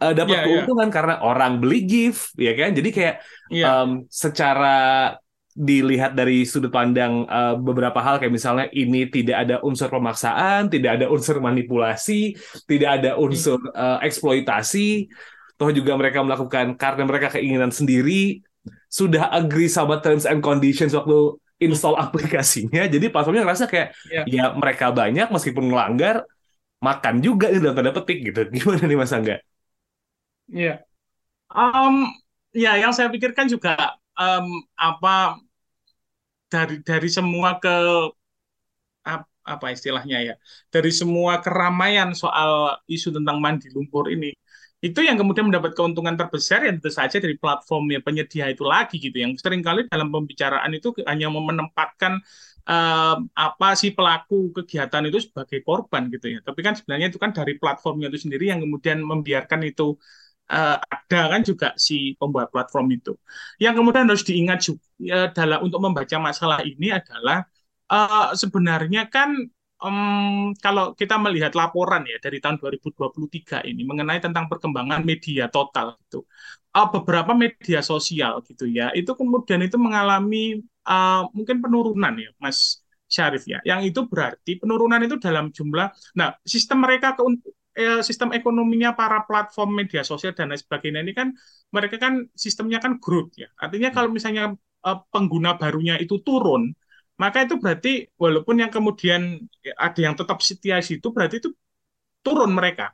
uh, 0.01 0.13
dapat 0.13 0.37
yeah, 0.37 0.43
iya. 0.45 0.47
keuntungan 0.61 0.89
yeah. 0.89 0.95
karena 0.97 1.15
orang 1.21 1.53
beli 1.61 1.85
gift 1.85 2.33
ya 2.37 2.53
kan 2.53 2.73
jadi 2.73 2.89
kayak 2.89 3.15
yeah. 3.49 3.85
um, 3.85 4.05
secara 4.09 4.77
dilihat 5.57 6.13
dari 6.13 6.45
sudut 6.45 6.69
pandang 6.69 7.25
uh, 7.25 7.57
beberapa 7.57 7.97
hal 7.97 8.21
kayak 8.21 8.29
misalnya 8.29 8.69
ini 8.69 9.09
tidak 9.09 9.41
ada 9.41 9.55
unsur 9.65 9.89
pemaksaan, 9.89 10.69
tidak 10.69 11.01
ada 11.01 11.09
unsur 11.09 11.41
manipulasi, 11.41 12.37
tidak 12.69 13.01
ada 13.01 13.17
unsur 13.17 13.57
uh, 13.73 13.97
eksploitasi, 14.05 15.09
toh 15.57 15.73
juga 15.73 15.97
mereka 15.97 16.21
melakukan 16.21 16.77
karena 16.77 17.03
mereka 17.09 17.33
keinginan 17.33 17.73
sendiri, 17.73 18.45
sudah 18.85 19.33
agree 19.33 19.65
sama 19.65 19.97
terms 19.97 20.29
and 20.29 20.45
conditions 20.45 20.93
waktu 20.93 21.41
install 21.57 21.97
aplikasinya, 22.05 22.85
jadi 22.85 23.09
platformnya 23.09 23.41
ngerasa 23.41 23.65
kayak 23.65 23.97
yeah. 24.13 24.25
ya 24.29 24.45
mereka 24.53 24.93
banyak 24.93 25.25
meskipun 25.33 25.73
melanggar 25.73 26.21
makan 26.83 27.15
juga 27.25 27.49
nih 27.49 27.59
dalam 27.61 27.75
tanda 27.77 27.93
petik 27.95 28.17
gitu. 28.27 28.39
Gimana 28.55 28.83
nih 28.85 28.97
Mas 28.97 29.13
Angga? 29.13 29.35
Iya. 30.51 30.63
Yeah. 30.63 30.77
Um, 31.47 32.11
ya 32.51 32.75
yang 32.75 32.91
saya 32.91 33.07
pikirkan 33.07 33.47
juga 33.47 33.95
um, 34.19 34.65
apa 34.75 35.39
dari 36.51 36.79
dari 36.83 37.09
semua 37.11 37.59
ke 37.59 37.75
apa 39.47 39.71
istilahnya 39.71 40.17
ya 40.19 40.35
dari 40.67 40.91
semua 40.91 41.39
keramaian 41.39 42.11
soal 42.11 42.75
isu 42.91 43.15
tentang 43.15 43.39
mandi 43.39 43.71
lumpur 43.71 44.11
ini 44.11 44.35
itu 44.83 44.99
yang 45.01 45.17
kemudian 45.17 45.49
mendapat 45.49 45.73
keuntungan 45.73 46.13
terbesar 46.19 46.67
ya 46.67 46.75
tentu 46.75 46.91
saja 46.91 47.17
dari 47.17 47.39
platform 47.39 47.95
yang 47.95 48.03
penyedia 48.03 48.51
itu 48.51 48.67
lagi 48.67 49.01
gitu 49.01 49.17
yang 49.17 49.33
sering 49.39 49.63
kali 49.63 49.87
dalam 49.89 50.11
pembicaraan 50.11 50.69
itu 50.75 50.93
hanya 51.07 51.31
menempatkan 51.31 52.21
uh, 52.67 53.15
apa 53.33 53.67
si 53.79 53.87
pelaku 53.97 54.51
kegiatan 54.55 55.03
itu 55.09 55.19
sebagai 55.23 55.59
korban 55.67 56.11
gitu 56.13 56.27
ya 56.37 56.39
tapi 56.43 56.59
kan 56.65 56.73
sebenarnya 56.77 57.07
itu 57.11 57.19
kan 57.23 57.31
dari 57.31 57.53
platformnya 57.61 58.07
itu 58.11 58.19
sendiri 58.27 58.51
yang 58.51 58.59
kemudian 58.63 58.99
membiarkan 59.01 59.61
itu 59.65 59.95
uh, 60.51 60.77
ada 60.79 61.19
kan 61.31 61.41
juga 61.43 61.67
si 61.75 62.15
pembuat 62.19 62.47
platform 62.53 62.87
itu. 62.95 63.13
Yang 63.59 63.73
kemudian 63.83 64.05
harus 64.07 64.23
diingat 64.27 64.59
juga 64.63 64.83
uh, 65.15 65.29
dalam 65.35 65.59
untuk 65.67 65.79
membaca 65.83 66.17
masalah 66.19 66.59
ini 66.63 66.91
adalah 66.95 67.43
uh, 67.91 68.31
sebenarnya 68.35 69.11
kan 69.11 69.35
um, 69.83 70.51
kalau 70.63 70.95
kita 70.95 71.15
melihat 71.19 71.53
laporan 71.53 72.03
ya 72.07 72.17
dari 72.23 72.37
tahun 72.43 72.57
2023 72.61 73.67
ini 73.69 73.81
mengenai 73.83 74.19
tentang 74.23 74.47
perkembangan 74.51 75.01
media 75.03 75.47
total 75.51 75.95
itu 75.99 76.23
uh, 76.75 76.87
beberapa 76.89 77.31
media 77.35 77.79
sosial 77.83 78.41
gitu 78.47 78.65
ya 78.67 78.91
itu 78.95 79.11
kemudian 79.13 79.61
itu 79.63 79.77
mengalami 79.79 80.63
uh, 80.87 81.27
mungkin 81.35 81.59
penurunan 81.63 82.13
ya 82.15 82.31
Mas 82.39 82.81
Syarif 83.07 83.43
ya 83.47 83.59
yang 83.63 83.83
itu 83.83 84.03
berarti 84.11 84.59
penurunan 84.59 84.99
itu 85.03 85.15
dalam 85.19 85.51
jumlah 85.51 85.87
nah 86.19 86.35
sistem 86.43 86.83
mereka 86.83 87.15
ke 87.15 87.23
eh, 87.77 88.01
sistem 88.01 88.33
ekonominya 88.33 88.89
para 88.97 89.21
platform 89.29 89.69
media 89.79 90.01
sosial 90.01 90.33
dan 90.33 90.49
lain 90.49 90.59
sebagainya 90.59 90.99
ini 91.05 91.13
kan 91.13 91.27
mereka 91.69 91.95
kan 92.01 92.13
sistemnya 92.33 92.81
kan 92.81 92.97
growth 92.97 93.37
ya. 93.37 93.47
Artinya 93.61 93.89
kalau 93.93 94.09
misalnya 94.09 94.57
eh, 94.87 94.97
pengguna 95.13 95.49
barunya 95.61 95.95
itu 96.01 96.17
turun, 96.25 96.73
maka 97.21 97.45
itu 97.45 97.55
berarti 97.61 98.09
walaupun 98.17 98.55
yang 98.65 98.71
kemudian 98.73 99.21
ada 99.77 99.99
yang 100.01 100.15
tetap 100.17 100.41
setia 100.41 100.81
situ 100.81 101.07
berarti 101.15 101.35
itu 101.41 101.49
turun 102.25 102.51
mereka. 102.57 102.91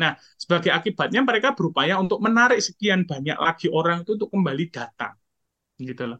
Nah, 0.00 0.16
sebagai 0.40 0.72
akibatnya 0.72 1.20
mereka 1.22 1.52
berupaya 1.58 1.94
untuk 2.00 2.18
menarik 2.24 2.58
sekian 2.64 3.04
banyak 3.04 3.36
lagi 3.36 3.68
orang 3.68 4.02
itu 4.02 4.16
untuk 4.16 4.30
kembali 4.32 4.64
datang. 4.72 5.12
Gitu 5.82 6.02
loh. 6.08 6.18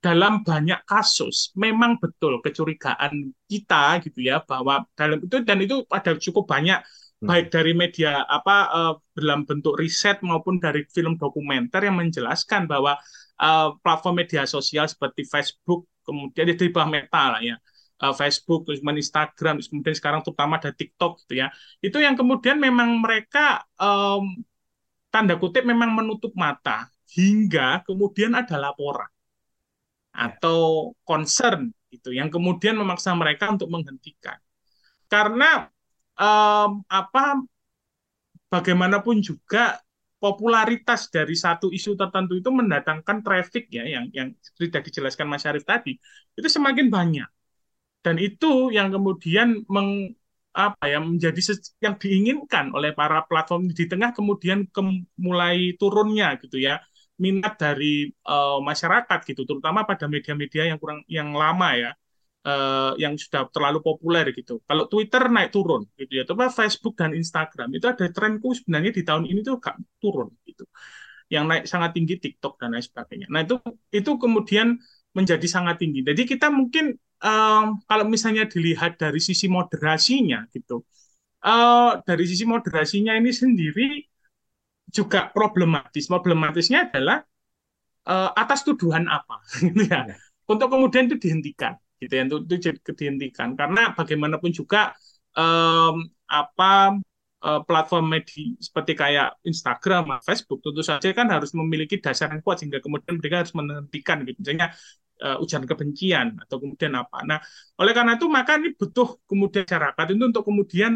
Dalam 0.00 0.42
banyak 0.42 0.82
kasus 0.88 1.52
memang 1.54 2.00
betul 2.02 2.40
kecurigaan 2.40 3.36
kita 3.46 4.00
gitu 4.04 4.18
ya 4.24 4.40
bahwa 4.42 4.82
dalam 4.98 5.20
itu 5.20 5.36
dan 5.44 5.58
itu 5.60 5.84
ada 5.92 6.16
cukup 6.16 6.44
banyak 6.48 6.80
Hmm. 7.22 7.30
baik 7.30 7.54
dari 7.54 7.70
media 7.70 8.26
apa 8.26 8.56
uh, 8.74 8.94
dalam 9.14 9.46
bentuk 9.46 9.78
riset 9.78 10.18
maupun 10.26 10.58
dari 10.58 10.82
film 10.90 11.14
dokumenter 11.14 11.86
yang 11.86 11.94
menjelaskan 11.94 12.66
bahwa 12.66 12.98
uh, 13.38 13.78
platform 13.78 14.26
media 14.26 14.42
sosial 14.42 14.90
seperti 14.90 15.22
Facebook 15.30 15.86
kemudian 16.02 16.50
di 16.50 16.66
bawah 16.74 16.90
Meta 16.90 17.38
lah 17.38 17.40
ya 17.46 17.54
uh, 18.02 18.10
Facebook 18.10 18.66
terus 18.66 18.82
Instagram 18.82 19.62
terus 19.62 19.70
kemudian 19.70 19.94
sekarang 19.94 20.26
terutama 20.26 20.58
ada 20.58 20.74
TikTok 20.74 21.22
gitu 21.22 21.46
ya 21.46 21.54
itu 21.78 21.94
yang 22.02 22.18
kemudian 22.18 22.58
memang 22.58 22.98
mereka 22.98 23.62
um, 23.78 24.42
tanda 25.14 25.38
kutip 25.38 25.62
memang 25.62 25.94
menutup 25.94 26.34
mata 26.34 26.90
hingga 27.12 27.84
kemudian 27.84 28.32
ada 28.32 28.56
laporan 28.56 29.10
atau 30.12 30.92
concern 31.08 31.72
itu 31.92 32.12
yang 32.12 32.28
kemudian 32.28 32.76
memaksa 32.76 33.12
mereka 33.16 33.48
untuk 33.52 33.68
menghentikan. 33.68 34.36
Karena 35.08 35.68
um, 36.16 36.84
apa 36.88 37.40
bagaimanapun 38.48 39.20
juga 39.24 39.80
popularitas 40.22 41.10
dari 41.10 41.34
satu 41.34 41.68
isu 41.72 41.98
tertentu 41.98 42.38
itu 42.38 42.48
mendatangkan 42.52 43.24
traffic 43.26 43.66
ya 43.72 43.84
yang 43.84 44.06
yang 44.14 44.28
sudah 44.54 44.80
dijelaskan 44.80 45.26
Mas 45.26 45.42
Syarif 45.42 45.64
tadi 45.66 45.98
itu 46.36 46.48
semakin 46.48 46.88
banyak. 46.92 47.28
Dan 48.02 48.18
itu 48.18 48.74
yang 48.74 48.90
kemudian 48.90 49.62
meng, 49.70 50.10
apa 50.52 50.84
ya 50.90 50.98
menjadi 50.98 51.40
yang 51.78 51.94
diinginkan 51.96 52.74
oleh 52.76 52.90
para 52.92 53.24
platform 53.30 53.70
di 53.70 53.86
tengah 53.86 54.10
kemudian 54.12 54.66
ke, 54.68 54.80
mulai 55.16 55.78
turunnya 55.80 56.34
gitu 56.42 56.58
ya 56.58 56.82
minat 57.22 57.54
dari 57.64 58.10
uh, 58.26 58.58
masyarakat 58.58 59.18
gitu 59.28 59.42
terutama 59.48 59.86
pada 59.90 60.10
media-media 60.10 60.62
yang 60.70 60.78
kurang 60.82 61.00
yang 61.06 61.30
lama 61.42 61.68
ya 61.78 61.90
uh, 62.46 62.92
yang 62.98 63.14
sudah 63.14 63.48
terlalu 63.54 63.78
populer 63.82 64.30
gitu. 64.34 64.60
Kalau 64.66 64.84
Twitter 64.90 65.22
naik 65.30 65.50
turun 65.54 65.86
gitu 65.98 66.12
ya, 66.18 66.24
tapi 66.26 66.50
Facebook 66.50 66.94
dan 66.98 67.14
Instagram 67.14 67.68
itu 67.78 67.86
ada 67.86 68.06
trenku 68.10 68.48
sebenarnya 68.58 68.92
di 68.94 69.02
tahun 69.06 69.24
ini 69.30 69.40
tuh 69.46 69.62
gak 69.62 69.76
turun 70.02 70.28
gitu. 70.46 70.64
Yang 71.32 71.44
naik 71.48 71.64
sangat 71.70 71.90
tinggi 71.96 72.14
TikTok 72.20 72.60
dan 72.60 72.76
lain 72.76 72.84
sebagainya. 72.84 73.26
Nah 73.32 73.40
itu 73.46 73.56
itu 73.94 74.10
kemudian 74.18 74.76
menjadi 75.16 75.46
sangat 75.48 75.80
tinggi. 75.80 76.00
Jadi 76.04 76.22
kita 76.28 76.48
mungkin 76.52 76.96
um, 77.22 77.80
kalau 77.88 78.04
misalnya 78.08 78.44
dilihat 78.48 78.98
dari 79.00 79.20
sisi 79.20 79.46
moderasinya 79.48 80.48
gitu, 80.52 80.84
uh, 81.44 82.00
dari 82.04 82.24
sisi 82.28 82.44
moderasinya 82.44 83.12
ini 83.16 83.30
sendiri 83.32 84.11
juga 84.92 85.32
problematis. 85.32 86.04
Problematisnya 86.06 86.92
adalah 86.92 87.24
uh, 88.06 88.30
atas 88.36 88.62
tuduhan 88.62 89.08
apa, 89.08 89.40
gitu 89.64 89.88
ya. 89.88 90.06
ya. 90.06 90.16
Untuk 90.46 90.68
kemudian 90.68 91.08
itu 91.08 91.16
dihentikan, 91.16 91.74
gitu 91.96 92.12
ya, 92.12 92.22
untuk 92.28 92.44
itu 92.46 92.92
dihentikan. 92.92 93.56
Karena 93.56 93.96
bagaimanapun 93.96 94.52
juga 94.52 94.92
um, 95.32 96.04
apa 96.28 97.00
uh, 97.40 97.60
platform 97.64 98.12
media 98.12 98.52
seperti 98.60 98.92
kayak 98.92 99.40
Instagram, 99.48 100.20
Facebook, 100.20 100.60
tentu 100.60 100.84
saja 100.84 101.08
kan 101.16 101.32
harus 101.32 101.56
memiliki 101.56 101.96
dasar 101.98 102.28
yang 102.28 102.44
kuat 102.44 102.60
sehingga 102.60 102.84
kemudian 102.84 103.16
mereka 103.16 103.46
harus 103.46 103.56
menghentikan, 103.56 104.28
gitu. 104.28 104.38
Misalnya 104.44 104.76
uh, 105.22 105.40
ujaran 105.40 105.64
kebencian 105.64 106.26
atau 106.42 106.56
kemudian 106.60 106.92
apa. 106.98 107.22
Nah, 107.24 107.38
oleh 107.80 107.92
karena 107.96 108.18
itu 108.18 108.26
maka 108.28 108.58
ini 108.58 108.74
butuh 108.76 109.22
kemudian 109.24 109.64
masyarakat 109.64 110.04
itu 110.12 110.24
untuk 110.26 110.44
kemudian 110.44 110.92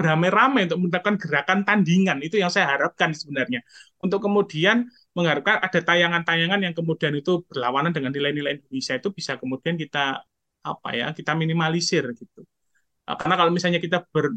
beramai-ramai 0.00 0.64
untuk 0.64 0.80
mendapatkan 0.88 1.16
gerakan 1.20 1.58
tandingan. 1.68 2.24
Itu 2.24 2.40
yang 2.40 2.48
saya 2.48 2.72
harapkan 2.72 3.12
sebenarnya. 3.12 3.60
Untuk 4.00 4.24
kemudian 4.24 4.88
mengharapkan 5.12 5.60
ada 5.60 5.80
tayangan-tayangan 5.84 6.60
yang 6.64 6.72
kemudian 6.72 7.12
itu 7.20 7.44
berlawanan 7.44 7.92
dengan 7.92 8.10
nilai-nilai 8.16 8.56
Indonesia 8.64 8.96
itu 8.96 9.08
bisa 9.12 9.36
kemudian 9.36 9.76
kita 9.76 10.24
apa 10.64 10.88
ya 10.96 11.06
kita 11.12 11.36
minimalisir 11.36 12.04
gitu. 12.16 12.40
Eh, 13.08 13.16
karena 13.20 13.34
kalau 13.36 13.52
misalnya 13.52 13.80
kita 13.82 13.98
ber, 14.08 14.32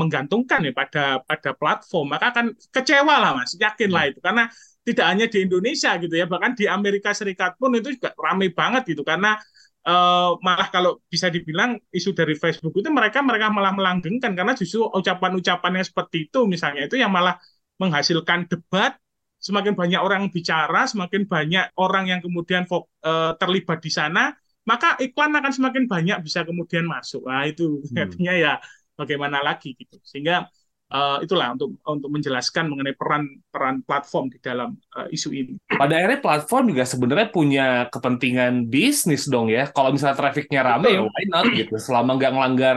menggantungkan 0.00 0.60
ya 0.66 0.72
pada 0.76 1.24
pada 1.24 1.50
platform 1.56 2.06
maka 2.12 2.26
akan 2.36 2.46
kecewa 2.74 3.14
lah 3.22 3.30
mas. 3.38 3.56
Yakin 3.56 3.88
lah 3.88 4.04
itu. 4.12 4.18
Karena 4.20 4.44
tidak 4.86 5.06
hanya 5.10 5.26
di 5.32 5.38
Indonesia 5.42 5.90
gitu 5.98 6.14
ya 6.14 6.26
bahkan 6.30 6.54
di 6.54 6.64
Amerika 6.70 7.10
Serikat 7.10 7.58
pun 7.58 7.74
itu 7.74 7.88
juga 7.96 8.12
ramai 8.20 8.52
banget 8.52 8.82
gitu. 8.92 9.02
Karena 9.06 9.40
uh, 9.86 10.36
malah 10.42 10.68
kalau 10.74 11.00
bisa 11.06 11.30
dibilang 11.30 11.78
isu 11.94 12.12
dari 12.12 12.34
Facebook 12.34 12.74
itu 12.76 12.90
mereka 12.90 13.22
mereka 13.22 13.48
malah 13.48 13.72
melanggengkan 13.72 14.34
karena 14.34 14.52
justru 14.58 14.84
ucapan-ucapannya 14.90 15.82
seperti 15.86 16.28
itu 16.28 16.44
misalnya. 16.44 16.90
Itu 16.90 16.98
yang 16.98 17.14
malah 17.14 17.38
menghasilkan 17.78 18.50
debat 18.50 18.98
semakin 19.36 19.76
banyak 19.76 20.00
orang 20.00 20.32
bicara 20.32 20.88
semakin 20.88 21.28
banyak 21.28 21.70
orang 21.78 22.08
yang 22.10 22.20
kemudian 22.24 22.66
uh, 22.66 23.36
terlibat 23.36 23.78
di 23.84 23.92
sana 23.92 24.32
maka 24.66 24.98
iklan 24.98 25.30
akan 25.38 25.52
semakin 25.54 25.84
banyak 25.86 26.18
bisa 26.26 26.42
kemudian 26.42 26.84
masuk. 26.84 27.22
Nah 27.30 27.46
itu 27.46 27.80
hmm. 27.86 27.96
artinya 28.02 28.34
ya 28.34 28.52
bagaimana 28.98 29.38
lagi 29.40 29.78
gitu. 29.78 30.02
Sehingga 30.02 30.50
uh, 30.92 31.18
itulah 31.22 31.54
untuk 31.54 31.78
untuk 31.82 32.10
menjelaskan 32.12 32.70
mengenai 32.70 32.94
peran 32.94 33.24
peran 33.50 33.82
platform 33.82 34.30
di 34.30 34.38
dalam 34.38 34.76
uh, 34.94 35.08
isu 35.10 35.28
ini. 35.34 35.54
Pada 35.66 35.98
akhirnya 35.98 36.20
platform 36.22 36.64
juga 36.74 36.84
sebenarnya 36.86 37.28
punya 37.30 37.66
kepentingan 37.90 38.70
bisnis 38.70 39.26
dong 39.26 39.50
ya. 39.50 39.70
Kalau 39.70 39.90
misalnya 39.90 40.18
trafficnya 40.18 40.62
rame 40.62 40.88
ya 40.92 41.00
why 41.02 41.24
not 41.30 41.44
gitu. 41.50 41.74
Selama 41.78 42.18
nggak 42.18 42.32
ngelanggar 42.34 42.76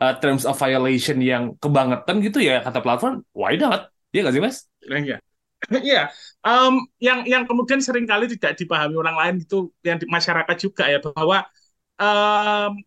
uh, 0.00 0.14
terms 0.20 0.44
of 0.44 0.56
violation 0.58 1.18
yang 1.22 1.54
kebangetan 1.58 2.20
gitu 2.20 2.38
ya 2.42 2.60
kata 2.60 2.80
platform 2.84 3.24
why 3.32 3.56
not? 3.56 3.88
Iya 4.12 4.28
nggak 4.28 4.34
sih 4.34 4.42
mas? 4.42 4.56
Iya. 4.84 5.18
Iya, 5.90 6.06
um, 6.46 6.86
yang 7.02 7.26
yang 7.26 7.42
kemudian 7.42 7.82
sering 7.82 8.06
kali 8.06 8.30
tidak 8.30 8.54
dipahami 8.54 8.94
orang 8.94 9.18
lain 9.18 9.34
itu 9.42 9.74
yang 9.82 9.98
di 9.98 10.06
masyarakat 10.06 10.54
juga 10.54 10.86
ya 10.86 11.02
bahwa 11.02 11.42
um, 11.98 12.78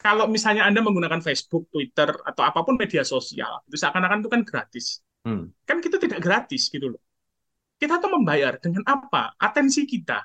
kalau 0.00 0.24
misalnya 0.32 0.64
Anda 0.64 0.80
menggunakan 0.80 1.20
Facebook, 1.20 1.68
Twitter, 1.68 2.08
atau 2.08 2.40
apa 2.40 2.64
pun 2.64 2.80
media 2.80 3.04
sosial, 3.04 3.60
itu 3.68 3.76
seakan-akan 3.76 4.24
itu 4.24 4.30
kan 4.32 4.42
gratis. 4.48 5.04
Hmm. 5.28 5.52
Kan 5.68 5.84
kita 5.84 6.00
tidak 6.00 6.24
gratis 6.24 6.72
gitu 6.72 6.96
loh. 6.96 7.02
Kita 7.76 8.00
tuh 8.00 8.08
membayar 8.08 8.56
dengan 8.56 8.80
apa? 8.88 9.36
Atensi 9.36 9.84
kita. 9.84 10.24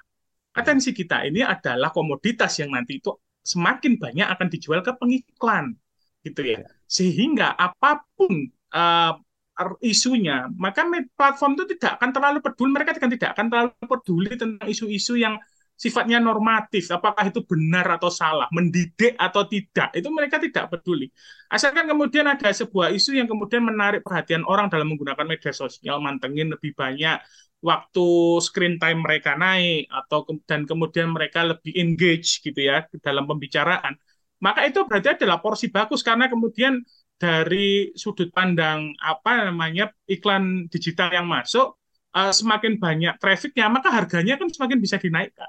Atensi 0.56 0.96
kita 0.96 1.28
ini 1.28 1.44
adalah 1.44 1.92
komoditas 1.92 2.56
yang 2.64 2.72
nanti 2.72 3.04
itu 3.04 3.12
semakin 3.44 4.00
banyak 4.00 4.28
akan 4.32 4.48
dijual 4.48 4.80
ke 4.80 4.96
pengiklan, 4.96 5.76
gitu 6.24 6.42
ya. 6.56 6.64
Sehingga 6.88 7.52
apa 7.60 8.08
pun 8.16 8.48
uh, 8.72 9.14
isunya, 9.84 10.48
maka 10.56 10.88
platform 11.20 11.60
itu 11.60 11.76
tidak 11.76 12.00
akan 12.00 12.10
terlalu 12.16 12.40
peduli, 12.40 12.72
mereka 12.72 12.96
tidak 12.96 13.36
akan 13.36 13.48
terlalu 13.52 13.72
peduli 13.88 14.32
tentang 14.40 14.68
isu-isu 14.68 15.20
yang 15.20 15.36
sifatnya 15.76 16.24
normatif, 16.24 16.88
apakah 16.88 17.28
itu 17.28 17.44
benar 17.44 18.00
atau 18.00 18.08
salah, 18.08 18.48
mendidik 18.56 19.14
atau 19.20 19.44
tidak, 19.44 19.92
itu 19.92 20.08
mereka 20.08 20.40
tidak 20.40 20.72
peduli. 20.72 21.12
Asalkan 21.52 21.86
kemudian 21.86 22.26
ada 22.32 22.50
sebuah 22.50 22.96
isu 22.96 23.20
yang 23.20 23.28
kemudian 23.28 23.64
menarik 23.64 24.02
perhatian 24.02 24.48
orang 24.48 24.72
dalam 24.72 24.88
menggunakan 24.88 25.28
media 25.28 25.52
sosial, 25.52 26.00
mantengin 26.00 26.48
lebih 26.56 26.72
banyak 26.74 27.20
waktu 27.60 28.08
screen 28.46 28.76
time 28.80 29.04
mereka 29.04 29.36
naik 29.36 29.90
atau 29.90 30.24
dan 30.48 30.64
kemudian 30.70 31.12
mereka 31.12 31.44
lebih 31.44 31.74
engage 31.76 32.40
gitu 32.40 32.60
ya 32.60 32.88
dalam 33.04 33.28
pembicaraan, 33.28 34.00
maka 34.40 34.68
itu 34.68 34.80
berarti 34.88 35.20
adalah 35.20 35.44
porsi 35.44 35.68
bagus 35.72 36.02
karena 36.06 36.32
kemudian 36.32 36.84
dari 37.16 37.96
sudut 37.96 38.28
pandang 38.36 38.92
apa 39.00 39.48
namanya 39.48 39.88
iklan 40.08 40.68
digital 40.68 41.10
yang 41.16 41.28
masuk 41.28 41.80
uh, 42.12 42.32
semakin 42.32 42.76
banyak 42.76 43.16
trafficnya 43.20 43.72
maka 43.72 43.88
harganya 43.92 44.36
kan 44.36 44.52
semakin 44.52 44.80
bisa 44.84 45.00
dinaikkan 45.00 45.48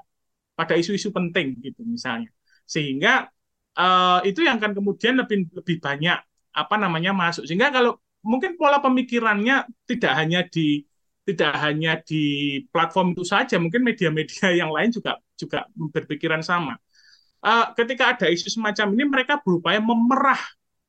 pada 0.57 0.73
isu-isu 0.73 1.13
penting 1.13 1.61
gitu 1.61 1.85
misalnya. 1.85 2.33
Sehingga 2.65 3.29
uh, 3.77 4.19
itu 4.25 4.41
yang 4.41 4.57
akan 4.57 4.73
kemudian 4.73 5.13
lebih 5.21 5.45
lebih 5.53 5.77
banyak 5.77 6.17
apa 6.51 6.75
namanya 6.81 7.13
masuk. 7.13 7.45
Sehingga 7.45 7.69
kalau 7.69 8.01
mungkin 8.25 8.57
pola 8.57 8.81
pemikirannya 8.81 9.69
tidak 9.85 10.13
hanya 10.17 10.41
di 10.49 10.81
tidak 11.27 11.53
hanya 11.59 11.99
di 12.01 12.23
platform 12.71 13.11
itu 13.13 13.23
saja 13.27 13.59
mungkin 13.59 13.83
media-media 13.83 14.55
yang 14.55 14.71
lain 14.73 14.89
juga 14.89 15.21
juga 15.37 15.69
berpikiran 15.75 16.41
sama. 16.41 16.73
Uh, 17.37 17.69
ketika 17.77 18.17
ada 18.17 18.25
isu 18.33 18.49
semacam 18.49 18.97
ini 18.97 19.03
mereka 19.05 19.37
berupaya 19.37 19.77
memerah 19.77 20.41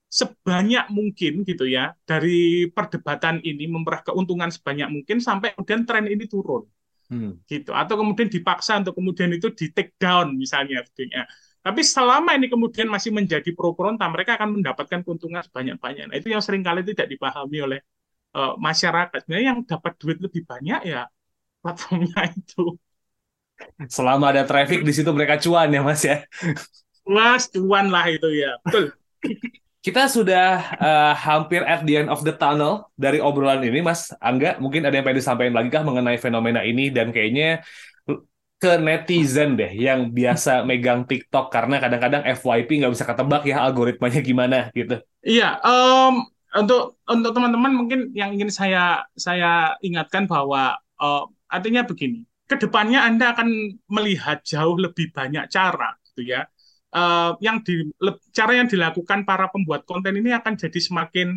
sebanyak 0.09 0.89
mungkin 0.89 1.45
gitu 1.45 1.69
ya 1.69 1.93
dari 2.09 2.65
perdebatan 2.73 3.45
ini 3.45 3.69
memerah 3.69 4.01
keuntungan 4.01 4.49
sebanyak 4.49 4.89
mungkin 4.89 5.21
sampai 5.21 5.53
kemudian 5.53 5.85
tren 5.85 6.09
ini 6.09 6.25
turun 6.25 6.65
hmm. 7.13 7.45
gitu. 7.45 7.71
Atau 7.75 8.01
kemudian 8.01 8.29
dipaksa 8.29 8.81
untuk 8.81 8.97
kemudian 8.97 9.33
itu 9.35 9.53
di 9.53 9.73
take 9.73 9.97
down 10.01 10.37
misalnya 10.37 10.85
ya. 10.97 11.25
tapi 11.59 11.83
selama 11.85 12.39
ini 12.39 12.49
kemudian 12.49 12.89
masih 12.89 13.11
menjadi 13.13 13.51
pro 13.53 13.75
peronta 13.75 14.07
mereka 14.09 14.39
akan 14.39 14.63
mendapatkan 14.63 15.05
keuntungan 15.05 15.43
sebanyak-banyaknya 15.43 16.09
nah, 16.09 16.17
itu 16.17 16.31
yang 16.33 16.41
sering 16.41 16.63
kali 16.65 16.87
tidak 16.87 17.11
dipahami 17.13 17.59
oleh 17.61 17.81
uh, 18.33 18.55
masyarakat. 18.57 19.27
Sebenarnya 19.27 19.47
yang 19.53 19.61
dapat 19.67 19.93
duit 20.01 20.19
lebih 20.23 20.47
banyak 20.49 20.81
ya 20.89 21.11
platformnya 21.61 22.23
itu. 22.39 22.79
Selama 23.91 24.31
ada 24.31 24.47
traffic 24.47 24.87
di 24.87 24.93
situ 24.95 25.11
mereka 25.11 25.37
cuan 25.43 25.69
ya 25.69 25.83
mas 25.83 26.03
ya. 26.07 26.23
Mas 27.05 27.51
cuan 27.51 27.91
lah 27.91 28.07
itu 28.07 28.29
ya. 28.33 28.55
Betul 28.63 28.95
kita 29.89 30.05
sudah 30.05 30.77
uh, 30.77 31.17
hampir 31.17 31.65
at 31.65 31.81
the 31.89 31.97
end 31.97 32.13
of 32.13 32.21
the 32.21 32.37
tunnel 32.37 32.93
dari 32.93 33.25
obrolan 33.25 33.65
ini, 33.65 33.81
Mas 33.81 34.13
Angga. 34.21 34.61
Mungkin 34.61 34.85
ada 34.85 34.93
yang 34.93 35.05
pengen 35.09 35.25
disampaikan 35.25 35.57
lagi 35.57 35.73
kah 35.73 35.81
mengenai 35.81 36.21
fenomena 36.21 36.61
ini 36.61 36.93
dan 36.93 37.09
kayaknya 37.09 37.65
ke 38.61 38.77
netizen 38.77 39.57
deh 39.57 39.73
yang 39.73 40.13
biasa 40.13 40.69
megang 40.69 41.09
TikTok 41.09 41.49
karena 41.49 41.81
kadang-kadang 41.81 42.21
FYP 42.37 42.85
nggak 42.85 42.93
bisa 42.93 43.09
ketebak 43.09 43.49
ya 43.49 43.65
algoritmanya 43.65 44.21
gimana 44.21 44.59
gitu. 44.77 45.01
Iya, 45.25 45.57
um, 45.65 46.29
untuk 46.53 47.01
untuk 47.09 47.33
teman-teman 47.33 47.73
mungkin 47.73 48.13
yang 48.13 48.37
ingin 48.37 48.53
saya 48.53 49.09
saya 49.17 49.73
ingatkan 49.81 50.29
bahwa 50.29 50.77
uh, 51.01 51.25
artinya 51.49 51.81
begini, 51.89 52.29
ke 52.45 52.61
depannya 52.61 53.09
Anda 53.09 53.33
akan 53.33 53.49
melihat 53.89 54.45
jauh 54.45 54.77
lebih 54.77 55.17
banyak 55.17 55.49
cara 55.49 55.97
gitu 56.13 56.29
ya 56.29 56.45
uh, 56.95 57.37
yang 57.43 57.61
di 57.65 57.89
cara 58.33 58.53
yang 58.57 58.69
dilakukan 58.71 59.25
para 59.29 59.51
pembuat 59.53 59.85
konten 59.85 60.15
ini 60.17 60.33
akan 60.33 60.55
jadi 60.57 60.81
semakin 60.81 61.37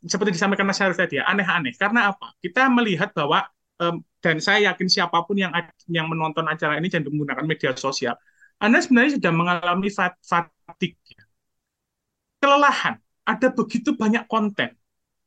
seperti 0.00 0.32
disampaikan 0.32 0.64
Mas 0.64 0.80
Syarif 0.80 0.96
tadi 0.96 1.20
ya, 1.20 1.28
aneh-aneh. 1.28 1.76
Karena 1.76 2.08
apa? 2.14 2.32
Kita 2.40 2.72
melihat 2.72 3.12
bahwa 3.12 3.44
um, 3.76 4.00
dan 4.24 4.40
saya 4.40 4.72
yakin 4.72 4.88
siapa 4.88 5.20
pun 5.28 5.36
yang 5.36 5.52
yang 5.92 6.08
menonton 6.08 6.48
acara 6.48 6.80
ini 6.80 6.88
dan 6.88 7.04
menggunakan 7.04 7.44
media 7.44 7.76
sosial, 7.76 8.16
Anda 8.56 8.80
sebenarnya 8.80 9.20
sudah 9.20 9.32
mengalami 9.32 9.88
fatigue, 9.92 10.96
kelelahan. 12.40 12.96
Ada 13.28 13.52
begitu 13.52 13.94
banyak 13.94 14.24
konten. 14.26 14.74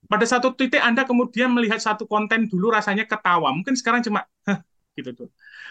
Pada 0.03 0.25
satu 0.27 0.51
titik 0.51 0.83
Anda 0.83 1.07
kemudian 1.07 1.53
melihat 1.55 1.79
satu 1.79 2.03
konten 2.09 2.51
dulu 2.51 2.73
rasanya 2.73 3.07
ketawa, 3.07 3.53
mungkin 3.55 3.77
sekarang 3.77 4.03
cuma 4.03 4.27
gitu 4.97 5.13
tuh. 5.15 5.29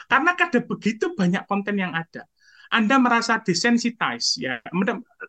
Karena 0.09 0.35
ada 0.35 0.59
begitu 0.63 1.13
banyak 1.15 1.43
konten 1.47 1.75
yang 1.79 1.93
ada. 1.93 2.27
Anda 2.73 2.97
merasa 2.97 3.37
desensitize 3.45 4.41
ya 4.41 4.57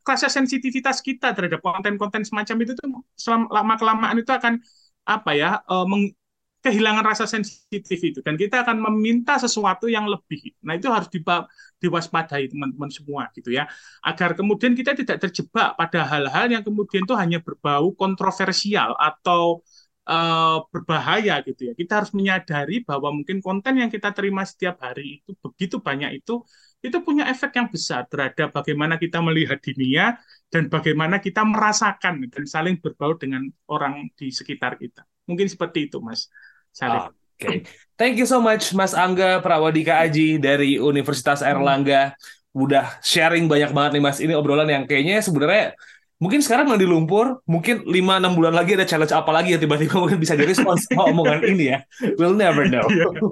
rasa 0.08 0.32
sensitivitas 0.32 1.03
kita 1.03 1.36
terhadap 1.36 1.60
konten-konten 1.60 2.23
semacam 2.23 2.56
itu 2.63 2.71
tuh 2.79 2.88
lama 3.51 3.75
kelamaan 3.75 4.15
itu 4.15 4.32
akan 4.32 4.63
apa 5.03 5.32
ya 5.36 5.60
uh, 5.67 5.84
kehilangan 6.63 7.03
rasa 7.03 7.27
sensitif 7.27 7.99
itu 7.99 8.23
dan 8.23 8.39
kita 8.39 8.63
akan 8.63 8.79
meminta 8.79 9.36
sesuatu 9.36 9.91
yang 9.91 10.08
lebih. 10.08 10.56
Nah, 10.63 10.79
itu 10.79 10.88
harus 10.88 11.12
diwaspadai 11.84 12.47
teman-teman 12.47 12.88
semua 12.88 13.27
gitu 13.36 13.51
ya. 13.51 13.67
Agar 13.99 14.32
kemudian 14.39 14.71
kita 14.71 14.95
tidak 14.95 15.19
terjebak 15.27 15.75
pada 15.75 16.08
hal-hal 16.08 16.47
yang 16.47 16.63
kemudian 16.63 17.03
itu 17.03 17.15
hanya 17.19 17.43
berbau 17.43 17.91
kontroversial 17.99 18.95
atau 18.95 19.60
uh, 20.08 20.63
berbahaya 20.71 21.43
gitu 21.43 21.67
ya. 21.67 21.73
Kita 21.75 21.99
harus 21.99 22.15
menyadari 22.15 22.79
bahwa 22.88 23.12
mungkin 23.12 23.43
konten 23.43 23.84
yang 23.84 23.91
kita 23.91 24.15
terima 24.15 24.47
setiap 24.47 24.79
hari 24.79 25.19
itu 25.19 25.36
begitu 25.43 25.84
banyak 25.84 26.23
itu 26.23 26.47
itu 26.83 26.99
punya 26.99 27.31
efek 27.31 27.55
yang 27.55 27.71
besar 27.71 28.03
terhadap 28.11 28.51
bagaimana 28.51 28.99
kita 28.99 29.23
melihat 29.23 29.55
dunia 29.63 30.19
dan 30.51 30.67
bagaimana 30.67 31.23
kita 31.23 31.41
merasakan 31.47 32.27
dan 32.27 32.43
saling 32.43 32.75
berbaur 32.75 33.15
dengan 33.15 33.47
orang 33.71 34.11
di 34.19 34.27
sekitar 34.29 34.75
kita. 34.75 35.07
Mungkin 35.23 35.47
seperti 35.47 35.87
itu, 35.87 36.03
Mas. 36.03 36.27
Oke. 36.75 37.15
Okay. 37.39 37.57
Thank 37.95 38.19
you 38.19 38.27
so 38.27 38.43
much 38.43 38.75
Mas 38.75 38.91
Angga 38.91 39.39
Prawadika 39.39 40.03
Aji 40.03 40.37
dari 40.43 40.75
Universitas 40.75 41.39
Airlangga. 41.39 42.13
Udah 42.53 42.99
sharing 43.01 43.47
banyak 43.47 43.71
banget 43.71 43.91
nih 43.97 44.03
Mas. 44.03 44.19
Ini 44.19 44.35
obrolan 44.35 44.69
yang 44.69 44.83
kayaknya 44.83 45.23
sebenarnya 45.23 45.73
mungkin 46.23 46.39
sekarang 46.39 46.71
di 46.79 46.88
lumpur, 46.88 47.43
mungkin 47.43 47.83
5-6 47.83 48.39
bulan 48.39 48.55
lagi 48.55 48.79
ada 48.79 48.88
challenge 48.88 49.12
apa 49.12 49.27
lagi 49.36 49.51
ya 49.51 49.59
tiba-tiba 49.59 49.99
mungkin 49.99 50.15
bisa 50.15 50.39
jadi 50.39 50.55
sponsor 50.55 50.95
omongan 51.12 51.43
ini 51.43 51.75
ya. 51.75 51.83
We'll 52.15 52.39
never 52.39 52.63
know. 52.71 52.88
Iya. 52.88 53.12
Oke, 53.12 53.27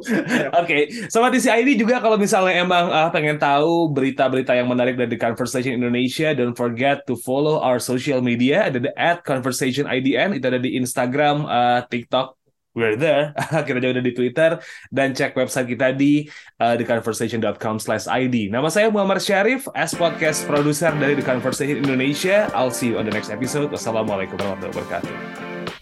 okay. 0.60 0.82
Sobat 1.08 1.32
ID 1.32 1.80
juga 1.80 2.04
kalau 2.04 2.20
misalnya 2.20 2.60
emang 2.60 2.92
uh, 2.92 3.08
pengen 3.16 3.40
tahu 3.40 3.88
berita-berita 3.96 4.52
yang 4.52 4.68
menarik 4.68 5.00
dari 5.00 5.16
Conversation 5.16 5.80
Indonesia, 5.80 6.36
don't 6.36 6.60
forget 6.60 7.08
to 7.08 7.16
follow 7.16 7.64
our 7.64 7.80
social 7.80 8.20
media. 8.20 8.68
Ada 8.68 8.84
di 8.84 8.92
at 9.00 9.24
Conversation 9.24 9.88
IDN, 9.88 10.36
itu 10.36 10.46
ada 10.52 10.60
di 10.60 10.76
Instagram, 10.76 11.48
uh, 11.48 11.80
TikTok, 11.88 12.41
we're 12.74 12.98
there. 12.98 13.36
kita 13.68 13.78
juga 13.80 14.00
ada 14.00 14.04
di 14.04 14.14
Twitter 14.16 14.52
dan 14.90 15.14
cek 15.16 15.36
website 15.36 15.68
kita 15.72 15.96
di 15.96 16.28
uh, 16.60 16.76
theconversation.com/id. 16.76 18.36
Nama 18.52 18.68
saya 18.72 18.88
Muhammad 18.90 19.20
Syarif, 19.24 19.68
as 19.76 19.96
podcast 19.96 20.44
producer 20.48 20.92
dari 20.96 21.16
The 21.16 21.26
Conversation 21.26 21.80
Indonesia. 21.80 22.48
I'll 22.56 22.74
see 22.74 22.94
you 22.94 22.98
on 23.00 23.08
the 23.08 23.14
next 23.14 23.30
episode. 23.32 23.72
Wassalamualaikum 23.72 24.40
warahmatullahi 24.40 24.76
wabarakatuh. 24.76 25.14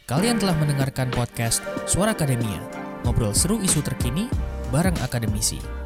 Kalian 0.09 0.41
telah 0.41 0.57
mendengarkan 0.57 1.13
podcast 1.13 1.61
Suara 1.85 2.17
Akademia, 2.17 2.65
ngobrol 3.05 3.37
seru 3.37 3.61
isu 3.61 3.85
terkini 3.85 4.25
bareng 4.73 4.97
akademisi. 5.05 5.78